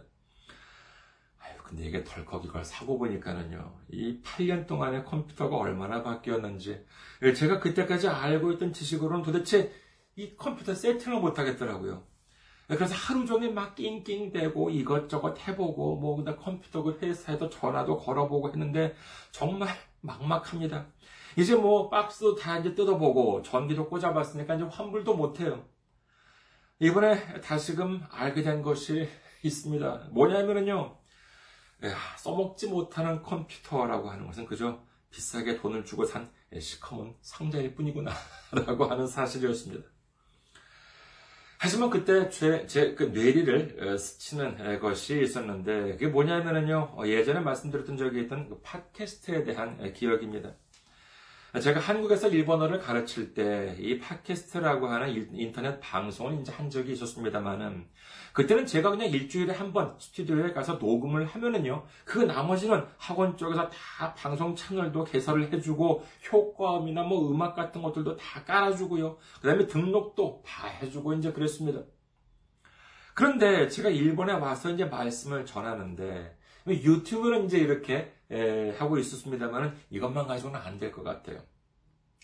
근데 1.68 1.84
이게 1.84 2.02
덜컥 2.02 2.44
이걸 2.46 2.64
사고 2.64 2.98
보니까는요, 2.98 3.74
이 3.90 4.22
8년 4.22 4.66
동안의 4.66 5.04
컴퓨터가 5.04 5.56
얼마나 5.56 6.02
바뀌었는지, 6.02 6.84
제가 7.36 7.60
그때까지 7.60 8.08
알고 8.08 8.52
있던 8.52 8.72
지식으로는 8.72 9.22
도대체 9.22 9.70
이 10.16 10.34
컴퓨터 10.36 10.74
세팅을 10.74 11.20
못 11.20 11.38
하겠더라고요. 11.38 12.06
그래서 12.68 12.94
하루 12.94 13.24
종일 13.24 13.52
막 13.52 13.74
낑낑대고 13.74 14.70
이것저것 14.70 15.36
해보고 15.46 15.96
뭐 15.96 16.16
그다 16.16 16.36
컴퓨터 16.36 16.82
그 16.82 16.98
회사에도 17.00 17.48
전화도 17.48 17.96
걸어보고 17.98 18.50
했는데 18.50 18.94
정말 19.30 19.68
막막합니다. 20.00 20.86
이제 21.36 21.54
뭐 21.54 21.88
박스도 21.88 22.34
다 22.34 22.58
이제 22.58 22.74
뜯어보고 22.74 23.42
전기도 23.42 23.88
꽂아봤으니까 23.88 24.56
이제 24.56 24.64
환불도 24.64 25.14
못해요. 25.14 25.64
이번에 26.78 27.40
다시금 27.40 28.02
알게 28.10 28.42
된 28.42 28.62
것이 28.62 29.08
있습니다. 29.42 30.08
뭐냐면은요, 30.12 30.74
야, 30.76 30.98
써먹지 32.18 32.68
못하는 32.68 33.22
컴퓨터라고 33.22 34.10
하는 34.10 34.26
것은 34.26 34.46
그저 34.46 34.80
비싸게 35.10 35.56
돈을 35.56 35.84
주고 35.84 36.04
산 36.04 36.30
시커먼 36.58 37.14
상자일 37.20 37.74
뿐이구나. 37.74 38.10
라고 38.52 38.86
하는 38.86 39.06
사실이었습니다. 39.06 39.86
하지만 41.60 41.90
그때 41.90 42.28
제, 42.30 42.66
제, 42.66 42.94
그 42.94 43.04
뇌리를 43.04 43.76
어, 43.82 43.98
스치는 43.98 44.78
것이 44.80 45.20
있었는데, 45.20 45.92
그게 45.92 46.06
뭐냐면은요, 46.06 46.94
어, 46.96 47.06
예전에 47.06 47.40
말씀드렸던 47.40 47.96
적이 47.96 48.22
있던 48.22 48.48
그 48.48 48.60
팟캐스트에 48.60 49.42
대한 49.42 49.92
기억입니다. 49.92 50.54
제가 51.62 51.80
한국에서 51.80 52.28
일본어를 52.28 52.78
가르칠 52.78 53.32
때 53.32 53.74
이 53.80 53.98
팟캐스트라고 53.98 54.86
하는 54.86 55.34
인터넷 55.34 55.80
방송을 55.80 56.40
이제 56.40 56.52
한 56.52 56.68
적이 56.68 56.92
있었습니다만은 56.92 57.86
그때는 58.34 58.66
제가 58.66 58.90
그냥 58.90 59.08
일주일에 59.08 59.54
한 59.54 59.72
번 59.72 59.94
스튜디오에 59.98 60.52
가서 60.52 60.74
녹음을 60.74 61.24
하면은요 61.24 61.84
그 62.04 62.18
나머지는 62.18 62.84
학원 62.98 63.36
쪽에서 63.38 63.70
다 63.70 64.14
방송 64.14 64.54
채널도 64.54 65.04
개설을 65.04 65.50
해주고 65.52 66.04
효과음이나 66.30 67.02
뭐 67.04 67.30
음악 67.30 67.54
같은 67.56 67.80
것들도 67.82 68.16
다 68.16 68.44
깔아주고요 68.44 69.16
그 69.40 69.48
다음에 69.48 69.66
등록도 69.66 70.42
다 70.46 70.68
해주고 70.68 71.14
이제 71.14 71.32
그랬습니다. 71.32 71.80
그런데 73.14 73.68
제가 73.68 73.88
일본에 73.88 74.32
와서 74.34 74.70
이제 74.70 74.84
말씀을 74.84 75.44
전하는데 75.44 76.37
유튜브는 76.74 77.46
이제 77.46 77.58
이렇게 77.58 78.12
하고 78.78 78.98
있었습니다만 78.98 79.76
이것만 79.90 80.26
가지고는 80.26 80.60
안 80.60 80.78
될 80.78 80.92
것 80.92 81.02
같아요. 81.02 81.42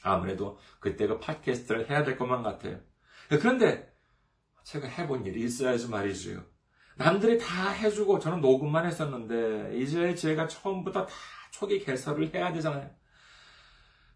아무래도 0.03 0.59
그때 0.81 1.07
그 1.07 1.19
팟캐스트를 1.19 1.89
해야 1.91 2.05
될 2.05 2.17
것만 2.19 2.43
같아요. 2.43 2.79
그런데 3.29 3.91
제가 4.65 4.87
해본 4.87 5.25
일이 5.27 5.45
있어야지 5.45 5.89
말이지요. 5.89 6.43
남들이 6.97 7.39
다 7.39 7.71
해주고 7.71 8.19
저는 8.19 8.41
녹음만 8.41 8.87
했었는데 8.87 9.77
이제 9.79 10.15
제가 10.15 10.47
처음부터 10.47 11.07
다 11.07 11.13
초기 11.51 11.79
개설을 11.85 12.33
해야 12.35 12.53
되잖아요. 12.53 12.91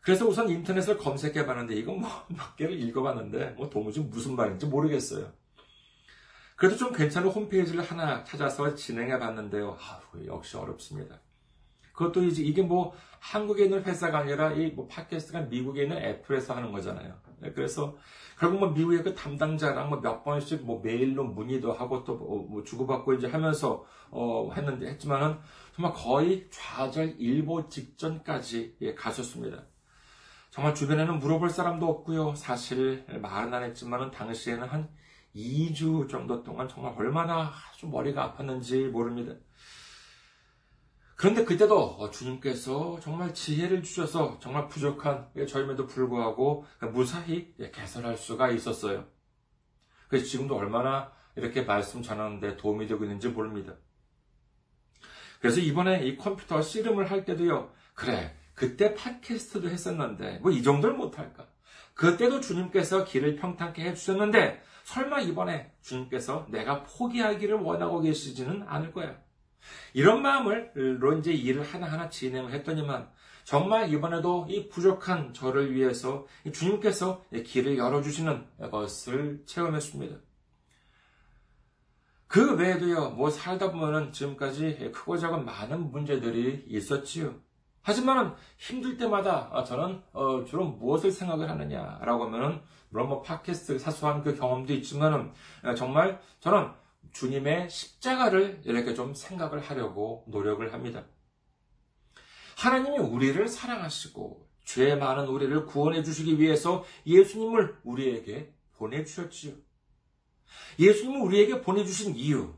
그래서 0.00 0.26
우선 0.26 0.48
인터넷을 0.48 0.96
검색해 0.96 1.44
봤는데 1.44 1.74
이건 1.74 2.00
뭐 2.00 2.08
몇 2.28 2.56
개를 2.56 2.80
읽어봤는데 2.80 3.50
뭐 3.56 3.68
도무지 3.68 4.00
무슨 4.00 4.36
말인지 4.36 4.66
모르겠어요. 4.66 5.32
그래도 6.58 6.76
좀 6.76 6.92
괜찮은 6.92 7.28
홈페이지를 7.30 7.84
하나 7.84 8.24
찾아서 8.24 8.74
진행해 8.74 9.16
봤는데요. 9.18 9.78
아우, 9.80 10.26
역시 10.26 10.56
어렵습니다. 10.56 11.20
그것도 11.92 12.24
이제 12.24 12.42
이게 12.42 12.62
뭐 12.62 12.92
한국에 13.20 13.64
있는 13.64 13.82
회사가 13.84 14.18
아니라 14.18 14.52
이 14.52 14.72
뭐 14.74 14.88
팟캐스트가 14.88 15.42
미국에 15.42 15.84
있는 15.84 15.96
애플에서 15.98 16.56
하는 16.56 16.72
거잖아요. 16.72 17.14
네, 17.38 17.52
그래서 17.52 17.96
결국 18.40 18.58
뭐 18.58 18.70
미국의 18.70 19.04
그 19.04 19.14
담당자랑 19.14 19.88
뭐 19.88 20.00
몇 20.00 20.24
번씩 20.24 20.64
뭐 20.64 20.80
메일로 20.82 21.24
문의도 21.24 21.72
하고 21.72 22.02
또뭐 22.02 22.48
뭐 22.48 22.64
주고받고 22.64 23.14
이제 23.14 23.28
하면서 23.28 23.84
어 24.10 24.50
했는데 24.52 24.88
했지만은 24.88 25.38
정말 25.76 25.92
거의 25.94 26.48
좌절 26.50 27.14
일보 27.20 27.68
직전까지 27.68 28.78
예, 28.80 28.94
가셨습니다. 28.94 29.62
정말 30.50 30.74
주변에는 30.74 31.20
물어볼 31.20 31.50
사람도 31.50 31.86
없고요. 31.86 32.34
사실 32.34 33.04
말은 33.08 33.54
안 33.54 33.62
했지만은 33.62 34.10
당시에는 34.10 34.66
한 34.66 34.88
2주 35.38 36.08
정도 36.08 36.42
동안 36.42 36.68
정말 36.68 36.94
얼마나 36.96 37.52
좀 37.76 37.90
머리가 37.92 38.34
아팠는지 38.34 38.90
모릅니다. 38.90 39.34
그런데 41.14 41.44
그때도 41.44 42.10
주님께서 42.10 42.98
정말 43.00 43.32
지혜를 43.34 43.82
주셔서 43.82 44.38
정말 44.40 44.68
부족한 44.68 45.30
저임에도 45.48 45.86
불구하고 45.86 46.64
무사히 46.92 47.54
개선할 47.72 48.16
수가 48.16 48.50
있었어요. 48.50 49.06
그래서 50.08 50.26
지금도 50.26 50.56
얼마나 50.56 51.12
이렇게 51.36 51.62
말씀 51.62 52.02
전하는데 52.02 52.56
도움이 52.56 52.86
되고 52.86 53.04
있는지 53.04 53.28
모릅니다. 53.28 53.74
그래서 55.40 55.60
이번에 55.60 56.04
이 56.04 56.16
컴퓨터 56.16 56.60
씨름을 56.62 57.10
할 57.10 57.24
때도요, 57.24 57.72
그래, 57.94 58.36
그때 58.54 58.94
팟캐스트도 58.94 59.68
했었는데, 59.68 60.38
뭐 60.38 60.50
이 60.50 60.62
정도를 60.62 60.96
못할까? 60.96 61.46
그때도 61.98 62.40
주님께서 62.40 63.04
길을 63.04 63.34
평탄케 63.34 63.82
해주셨는데, 63.82 64.62
설마 64.84 65.20
이번에 65.20 65.72
주님께서 65.82 66.46
내가 66.48 66.84
포기하기를 66.84 67.56
원하고 67.56 68.00
계시지는 68.00 68.62
않을 68.68 68.92
거야. 68.92 69.18
이런 69.94 70.22
마음으로 70.22 71.18
이제 71.18 71.32
일을 71.32 71.64
하나하나 71.64 72.08
진행을 72.08 72.52
했더니만 72.52 73.10
정말 73.42 73.92
이번에도 73.92 74.46
이 74.48 74.68
부족한 74.68 75.34
저를 75.34 75.74
위해서 75.74 76.24
주님께서 76.52 77.24
길을 77.44 77.76
열어주시는 77.76 78.46
것을 78.70 79.42
체험했습니다. 79.44 80.18
그 82.28 82.54
외에도요, 82.54 83.10
뭐 83.10 83.28
살다 83.28 83.72
보면은 83.72 84.12
지금까지 84.12 84.92
크고 84.94 85.18
작은 85.18 85.44
많은 85.44 85.90
문제들이 85.90 86.66
있었지요. 86.68 87.40
하지만 87.82 88.34
힘들 88.56 88.96
때마다 88.96 89.64
저는 89.64 90.02
어, 90.12 90.44
주로 90.44 90.66
무엇을 90.66 91.10
생각을 91.10 91.48
하느냐라고 91.48 92.24
하면은 92.26 92.60
물론 92.90 93.08
뭐 93.08 93.22
팟캐스트 93.22 93.78
사소한 93.78 94.22
그 94.22 94.34
경험도 94.34 94.72
있지만은 94.74 95.32
어, 95.64 95.74
정말 95.74 96.20
저는 96.40 96.70
주님의 97.12 97.70
십자가를 97.70 98.62
이렇게 98.64 98.94
좀 98.94 99.14
생각을 99.14 99.60
하려고 99.60 100.24
노력을 100.28 100.72
합니다. 100.72 101.04
하나님이 102.56 102.98
우리를 102.98 103.46
사랑하시고 103.48 104.48
죄 104.64 104.94
많은 104.96 105.26
우리를 105.28 105.64
구원해 105.66 106.02
주시기 106.02 106.38
위해서 106.38 106.84
예수님을 107.06 107.78
우리에게 107.84 108.52
보내주셨지요. 108.74 109.54
예수님을 110.78 111.22
우리에게 111.22 111.62
보내주신 111.62 112.16
이유, 112.16 112.54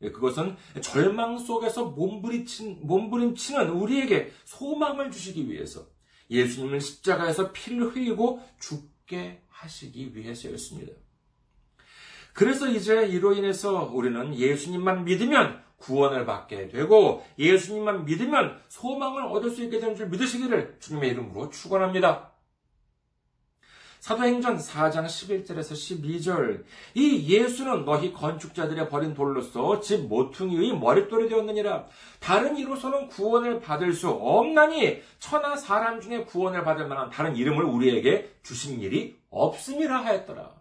그것은 0.00 0.56
절망 0.80 1.38
속에서 1.38 1.86
몸부림친, 1.86 2.80
몸부림치는 2.82 3.70
우리에게 3.70 4.32
소망을 4.44 5.10
주시기 5.10 5.50
위해서 5.50 5.86
예수님을 6.30 6.80
십자가에서 6.80 7.52
피를 7.52 7.94
흘리고 7.94 8.40
죽게 8.58 9.42
하시기 9.48 10.16
위해서였습니다. 10.16 10.92
그래서 12.32 12.68
이제 12.68 13.06
이로 13.06 13.34
인해서 13.34 13.90
우리는 13.92 14.34
예수님만 14.34 15.04
믿으면 15.04 15.62
구원을 15.76 16.24
받게 16.26 16.68
되고 16.68 17.24
예수님만 17.38 18.04
믿으면 18.04 18.60
소망을 18.68 19.24
얻을 19.24 19.50
수 19.50 19.64
있게 19.64 19.80
되는 19.80 19.96
줄 19.96 20.08
믿으시기를 20.08 20.76
주님의 20.80 21.10
이름으로 21.10 21.50
축원합니다. 21.50 22.29
사도행전 24.00 24.56
4장 24.56 25.04
11절에서 25.04 25.72
12절 25.72 26.64
이 26.94 27.28
예수는 27.28 27.84
너희 27.84 28.12
건축자들의 28.12 28.88
버린 28.88 29.12
돌로서 29.12 29.78
집 29.80 30.06
모퉁이의 30.08 30.78
머릿돌이 30.78 31.28
되었느니라 31.28 31.86
다른 32.18 32.56
이로서는 32.56 33.08
구원을 33.08 33.60
받을 33.60 33.92
수 33.92 34.08
없나니 34.08 35.02
천하 35.18 35.54
사람 35.54 36.00
중에 36.00 36.24
구원을 36.24 36.64
받을 36.64 36.88
만한 36.88 37.10
다른 37.10 37.36
이름을 37.36 37.62
우리에게 37.62 38.36
주신 38.42 38.80
일이 38.80 39.20
없음이라 39.28 40.04
하였더라. 40.04 40.60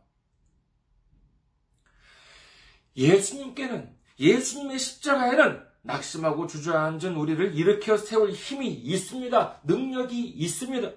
예수님께는 2.98 3.96
예수님의 4.20 4.78
십자가에는 4.78 5.64
낙심하고 5.82 6.48
주저앉은 6.48 7.16
우리를 7.16 7.56
일으켜 7.56 7.96
세울 7.96 8.32
힘이 8.32 8.68
있습니다. 8.68 9.62
능력이 9.64 10.20
있습니다. 10.28 10.92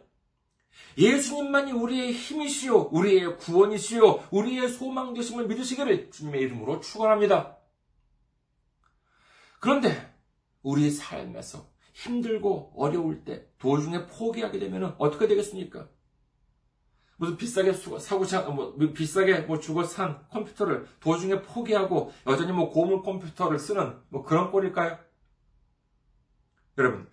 예수님만이 0.98 1.72
우리의 1.72 2.12
힘이시요, 2.12 2.90
우리의 2.92 3.38
구원이시요, 3.38 4.28
우리의 4.30 4.68
소망 4.68 5.14
되심을 5.14 5.46
믿으시기를 5.46 6.10
주님의 6.10 6.40
이름으로 6.42 6.80
축원합니다. 6.80 7.58
그런데 9.60 10.12
우리 10.62 10.90
삶에서 10.90 11.70
힘들고 11.94 12.72
어려울 12.76 13.24
때 13.24 13.46
도중에 13.58 14.06
포기하게 14.06 14.58
되면 14.58 14.94
어떻게 14.98 15.26
되겠습니까? 15.28 15.88
무슨 17.16 17.36
비싸게 17.36 17.72
사고 17.72 18.52
뭐 18.52 18.76
비싸게 18.76 19.42
뭐 19.42 19.60
주고 19.60 19.84
산 19.84 20.26
컴퓨터를 20.30 20.88
도중에 20.98 21.42
포기하고 21.42 22.12
여전히 22.26 22.50
뭐 22.50 22.70
고물 22.70 23.02
컴퓨터를 23.02 23.58
쓰는 23.60 23.96
뭐 24.08 24.24
그런 24.24 24.50
꼴일까요? 24.50 24.98
여러분, 26.78 27.08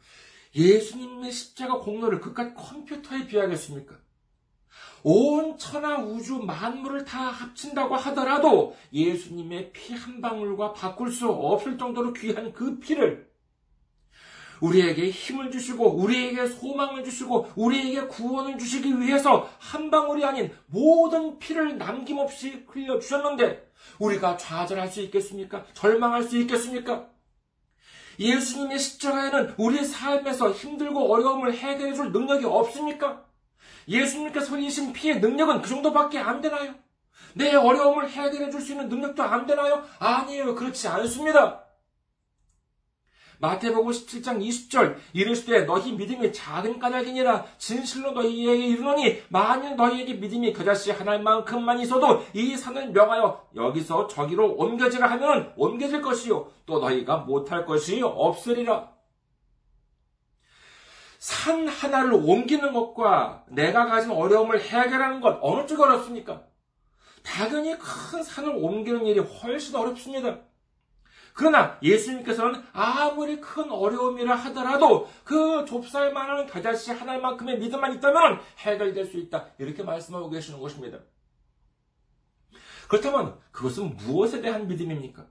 예수님의 0.55 1.31
십자가 1.31 1.79
공로를 1.79 2.19
그깟 2.19 2.53
컴퓨터에 2.55 3.27
비하겠습니까? 3.27 3.95
온 5.03 5.57
천하 5.57 5.97
우주 5.99 6.39
만물을 6.39 7.05
다 7.05 7.29
합친다고 7.29 7.95
하더라도 7.95 8.75
예수님의 8.91 9.71
피 9.71 9.93
한 9.93 10.21
방울과 10.21 10.73
바꿀 10.73 11.11
수 11.11 11.29
없을 11.29 11.77
정도로 11.77 12.13
귀한 12.13 12.51
그 12.53 12.79
피를 12.79 13.29
우리에게 14.61 15.09
힘을 15.09 15.51
주시고, 15.51 15.95
우리에게 15.95 16.47
소망을 16.47 17.03
주시고, 17.05 17.51
우리에게 17.55 18.07
구원을 18.07 18.57
주시기 18.57 18.99
위해서 18.99 19.49
한 19.57 19.89
방울이 19.89 20.25
아닌 20.25 20.53
모든 20.65 21.39
피를 21.39 21.77
남김없이 21.77 22.65
흘려 22.67 22.99
주셨는데, 22.99 23.71
우리가 23.99 24.35
좌절할 24.35 24.89
수 24.89 25.01
있겠습니까? 25.01 25.65
절망할 25.73 26.23
수 26.23 26.37
있겠습니까? 26.39 27.07
예수님의 28.19 28.77
십자가에는 28.77 29.55
우리 29.57 29.83
삶에서 29.85 30.51
힘들고 30.51 31.11
어려움을 31.13 31.53
해결해 31.53 31.93
줄 31.93 32.11
능력이 32.11 32.45
없습니까? 32.45 33.23
예수님께서 33.87 34.53
흘리신 34.55 34.93
피의 34.93 35.19
능력은 35.19 35.61
그 35.61 35.69
정도밖에 35.69 36.19
안 36.19 36.41
되나요? 36.41 36.75
내 37.33 37.55
어려움을 37.55 38.09
해결해 38.09 38.49
줄 38.51 38.61
수 38.61 38.73
있는 38.73 38.89
능력도 38.89 39.23
안 39.23 39.45
되나요? 39.45 39.83
아니에요. 39.99 40.55
그렇지 40.55 40.87
않습니다. 40.87 41.63
마태복음 43.39 43.91
17장 43.91 44.41
20절 44.41 44.97
이르시되 45.13 45.63
너희 45.63 45.93
믿음이 45.93 46.31
작은 46.33 46.77
까닭이니라 46.77 47.45
진실로 47.57 48.11
너희에게 48.11 48.67
이르노니 48.67 49.23
만일 49.29 49.75
너희에게 49.75 50.15
믿음이 50.15 50.53
그자씨 50.53 50.91
하나만큼만 50.91 51.79
있어도 51.79 52.23
이 52.33 52.55
산을 52.55 52.91
명하여 52.91 53.47
여기서 53.55 54.07
저기로 54.07 54.55
옮겨지라 54.55 55.09
하면 55.11 55.53
옮겨질 55.55 56.01
것이요 56.01 56.51
또 56.65 56.79
너희가 56.79 57.17
못할 57.17 57.65
것이 57.65 58.01
없으리라 58.01 58.91
산 61.17 61.67
하나를 61.67 62.13
옮기는 62.13 62.73
것과 62.73 63.43
내가 63.47 63.85
가진 63.85 64.11
어려움을 64.11 64.61
해결하는 64.61 65.19
것 65.19 65.37
어느 65.41 65.65
쪽이 65.67 65.81
어렵습니까? 65.81 66.43
당연히 67.23 67.77
큰 67.77 68.23
산을 68.23 68.55
옮기는 68.55 69.05
일이 69.05 69.19
훨씬 69.19 69.75
어렵습니다. 69.75 70.39
그러나 71.33 71.77
예수님께서는 71.81 72.61
아무리 72.73 73.39
큰 73.39 73.71
어려움이라 73.71 74.35
하더라도 74.35 75.07
그 75.23 75.65
좁쌀 75.65 76.13
만한 76.13 76.47
겨자씨 76.47 76.91
하나만큼의 76.91 77.59
믿음만 77.59 77.95
있다면 77.95 78.39
해결될 78.57 79.05
수 79.05 79.17
있다. 79.17 79.47
이렇게 79.57 79.83
말씀하고 79.83 80.29
계시는 80.29 80.59
것입니다. 80.59 80.99
그렇다면 82.87 83.37
그것은 83.51 83.95
무엇에 83.97 84.41
대한 84.41 84.67
믿음입니까? 84.67 85.25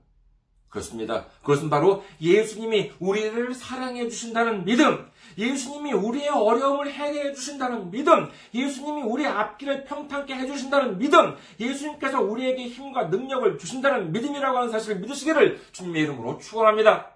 그렇습니다. 0.69 1.25
그것은 1.41 1.69
바로 1.69 2.03
예수님이 2.21 2.91
우리를 2.99 3.53
사랑해 3.53 4.07
주신다는 4.07 4.65
믿음, 4.65 5.09
예수님이 5.37 5.93
우리의 5.93 6.29
어려움을 6.29 6.91
해결해 6.91 7.33
주신다는 7.33 7.89
믿음, 7.89 8.29
예수님이 8.53 9.01
우리 9.01 9.25
앞길을 9.25 9.85
평탄케 9.85 10.33
해 10.35 10.45
주신다는 10.45 10.99
믿음, 10.99 11.35
예수님께서 11.59 12.21
우리에게 12.21 12.67
힘과 12.67 13.05
능력을 13.05 13.57
주신다는 13.57 14.11
믿음이라고 14.11 14.57
하는 14.57 14.71
사실을 14.71 14.99
믿으시기를 14.99 15.59
주님의 15.71 16.03
이름으로 16.03 16.37
축원합니다. 16.37 17.13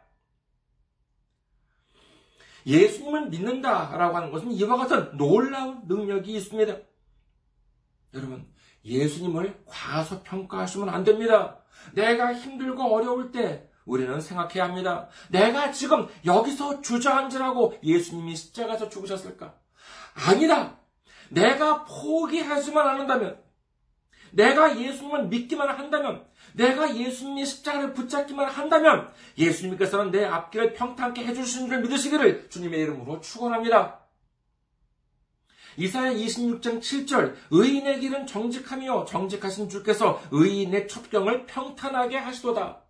예수님을 2.65 3.29
믿는다라고 3.29 4.17
하는 4.17 4.31
것은 4.31 4.51
이와 4.51 4.77
같은 4.77 5.17
놀라운 5.17 5.81
능력이 5.85 6.33
있습니다. 6.33 6.77
여러분, 8.13 8.52
예수님을 8.85 9.63
과소평가하시면 9.65 10.89
안 10.89 11.03
됩니다. 11.03 11.59
내가 11.93 12.33
힘들고 12.33 12.93
어려울 12.93 13.31
때 13.31 13.69
우리는 13.85 14.19
생각해야 14.21 14.65
합니다. 14.65 15.09
내가 15.29 15.71
지금 15.71 16.07
여기서 16.25 16.81
주저앉으라고 16.81 17.75
예수님이 17.83 18.35
십자가에서 18.35 18.89
죽으셨을까? 18.89 19.55
아니다. 20.13 20.79
내가 21.29 21.83
포기하지만 21.85 22.87
않는다면, 22.87 23.41
내가 24.31 24.79
예수님을 24.79 25.27
믿기만 25.27 25.69
한다면, 25.69 26.25
내가 26.53 26.95
예수님의 26.95 27.45
십자가를 27.45 27.93
붙잡기만 27.93 28.49
한다면, 28.49 29.09
예수님께서는 29.37 30.11
내 30.11 30.25
앞길을 30.25 30.73
평탄케 30.73 31.23
해주시는 31.25 31.69
줄 31.69 31.81
믿으시기를 31.81 32.49
주님의 32.49 32.79
이름으로 32.81 33.19
축원합니다. 33.21 34.02
이사야 35.77 36.13
26장 36.13 36.79
7절 36.79 37.35
의인의 37.51 37.99
길은 37.99 38.27
정직하며 38.27 39.05
정직하신 39.05 39.69
주께서 39.69 40.21
의인의 40.31 40.87
첩경을 40.87 41.45
평탄하게 41.45 42.17
하시도다. 42.17 42.83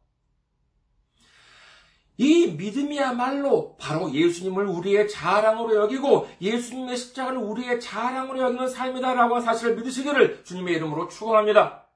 이 2.17 2.47
믿음이야말로 2.51 3.75
바로 3.77 4.13
예수님을 4.13 4.67
우리의 4.67 5.09
자랑으로 5.09 5.75
여기고 5.75 6.27
예수님의 6.41 6.95
십자가를 6.95 7.39
우리의 7.39 7.79
자랑으로 7.79 8.39
여기는 8.39 8.69
삶이다라고 8.69 9.35
하는 9.35 9.45
사실을 9.45 9.75
믿으시기를 9.75 10.43
주님의 10.43 10.75
이름으로 10.75 11.07
축원합니다. 11.07 11.87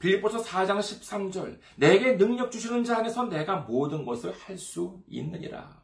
빌립보서 0.00 0.42
4장 0.42 0.80
13절 0.80 1.58
내게 1.76 2.16
능력 2.16 2.50
주시는 2.50 2.84
자 2.84 2.98
안에서 2.98 3.24
내가 3.24 3.56
모든 3.56 4.04
것을 4.04 4.32
할 4.32 4.58
수 4.58 5.02
있느니라. 5.08 5.83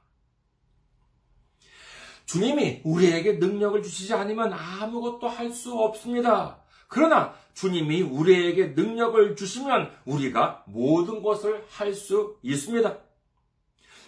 주님이 2.31 2.83
우리에게 2.85 3.33
능력을 3.35 3.83
주시지 3.83 4.14
않으면 4.14 4.53
아무것도 4.53 5.27
할 5.27 5.51
수 5.51 5.73
없습니다. 5.73 6.59
그러나 6.87 7.35
주님이 7.55 8.03
우리에게 8.03 8.69
능력을 8.69 9.35
주시면 9.35 9.90
우리가 10.05 10.62
모든 10.66 11.23
것을 11.23 11.64
할 11.69 11.93
수 11.93 12.37
있습니다. 12.43 12.99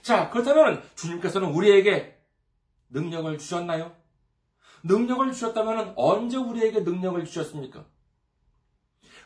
자, 0.02 0.30
그렇다면 0.30 0.84
주님께서는 0.94 1.48
우리에게 1.48 2.16
능력을 2.90 3.36
주셨나요? 3.38 3.92
능력을 4.84 5.32
주셨다면 5.32 5.94
언제 5.96 6.36
우리에게 6.36 6.80
능력을 6.80 7.24
주셨습니까? 7.24 7.84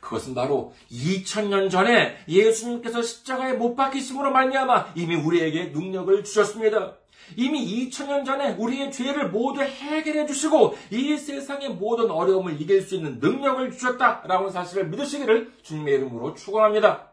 그것은 0.01 0.35
바로 0.35 0.73
2000년 0.91 1.71
전에 1.71 2.17
예수님께서 2.29 3.03
십자가에 3.03 3.55
못 3.55 3.75
박히심으로 3.75 4.31
말미암아 4.31 4.95
이미 4.95 5.17
우리에게 5.17 5.67
능력을 5.67 6.25
주셨습니다. 6.25 6.97
이미 7.37 7.89
2000년 7.89 8.25
전에 8.25 8.53
우리의 8.55 8.93
죄를 8.93 9.31
모두 9.31 9.63
해결해 9.63 10.27
주시고 10.27 10.77
이 10.91 11.17
세상의 11.17 11.71
모든 11.71 12.11
어려움을 12.11 12.61
이길 12.61 12.83
수 12.83 12.95
있는 12.95 13.19
능력을 13.19 13.73
주셨다라는 13.73 14.51
사실을 14.51 14.89
믿으시기를 14.89 15.53
주님의 15.63 15.95
이름으로 15.95 16.35
축원합니다. 16.35 17.13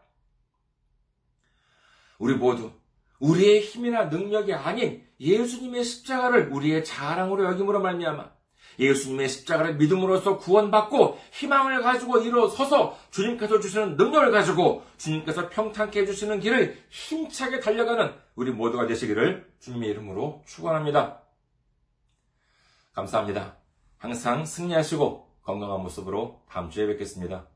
우리 2.18 2.34
모두 2.34 2.70
우리의 3.18 3.60
힘이나 3.60 4.04
능력이 4.04 4.52
아닌 4.54 5.02
예수님의 5.18 5.84
십자가를 5.84 6.50
우리의 6.52 6.84
자랑으로 6.84 7.44
여김으로 7.44 7.80
말미암아 7.80 8.33
예수님의 8.78 9.28
십자가를 9.28 9.76
믿음으로써 9.76 10.38
구원받고 10.38 11.18
희망을 11.32 11.82
가지고 11.82 12.18
일어서서 12.18 12.98
주님께서 13.10 13.60
주시는 13.60 13.96
능력을 13.96 14.30
가지고 14.30 14.82
주님께서 14.98 15.48
평탄케 15.48 16.00
해주시는 16.00 16.40
길을 16.40 16.78
힘차게 16.90 17.60
달려가는 17.60 18.12
우리 18.34 18.50
모두가 18.50 18.86
되시기를 18.86 19.50
주님의 19.60 19.90
이름으로 19.90 20.42
축원합니다. 20.46 21.20
감사합니다. 22.92 23.56
항상 23.98 24.44
승리하시고 24.44 25.28
건강한 25.42 25.82
모습으로 25.82 26.42
다음 26.48 26.70
주에 26.70 26.86
뵙겠습니다. 26.86 27.46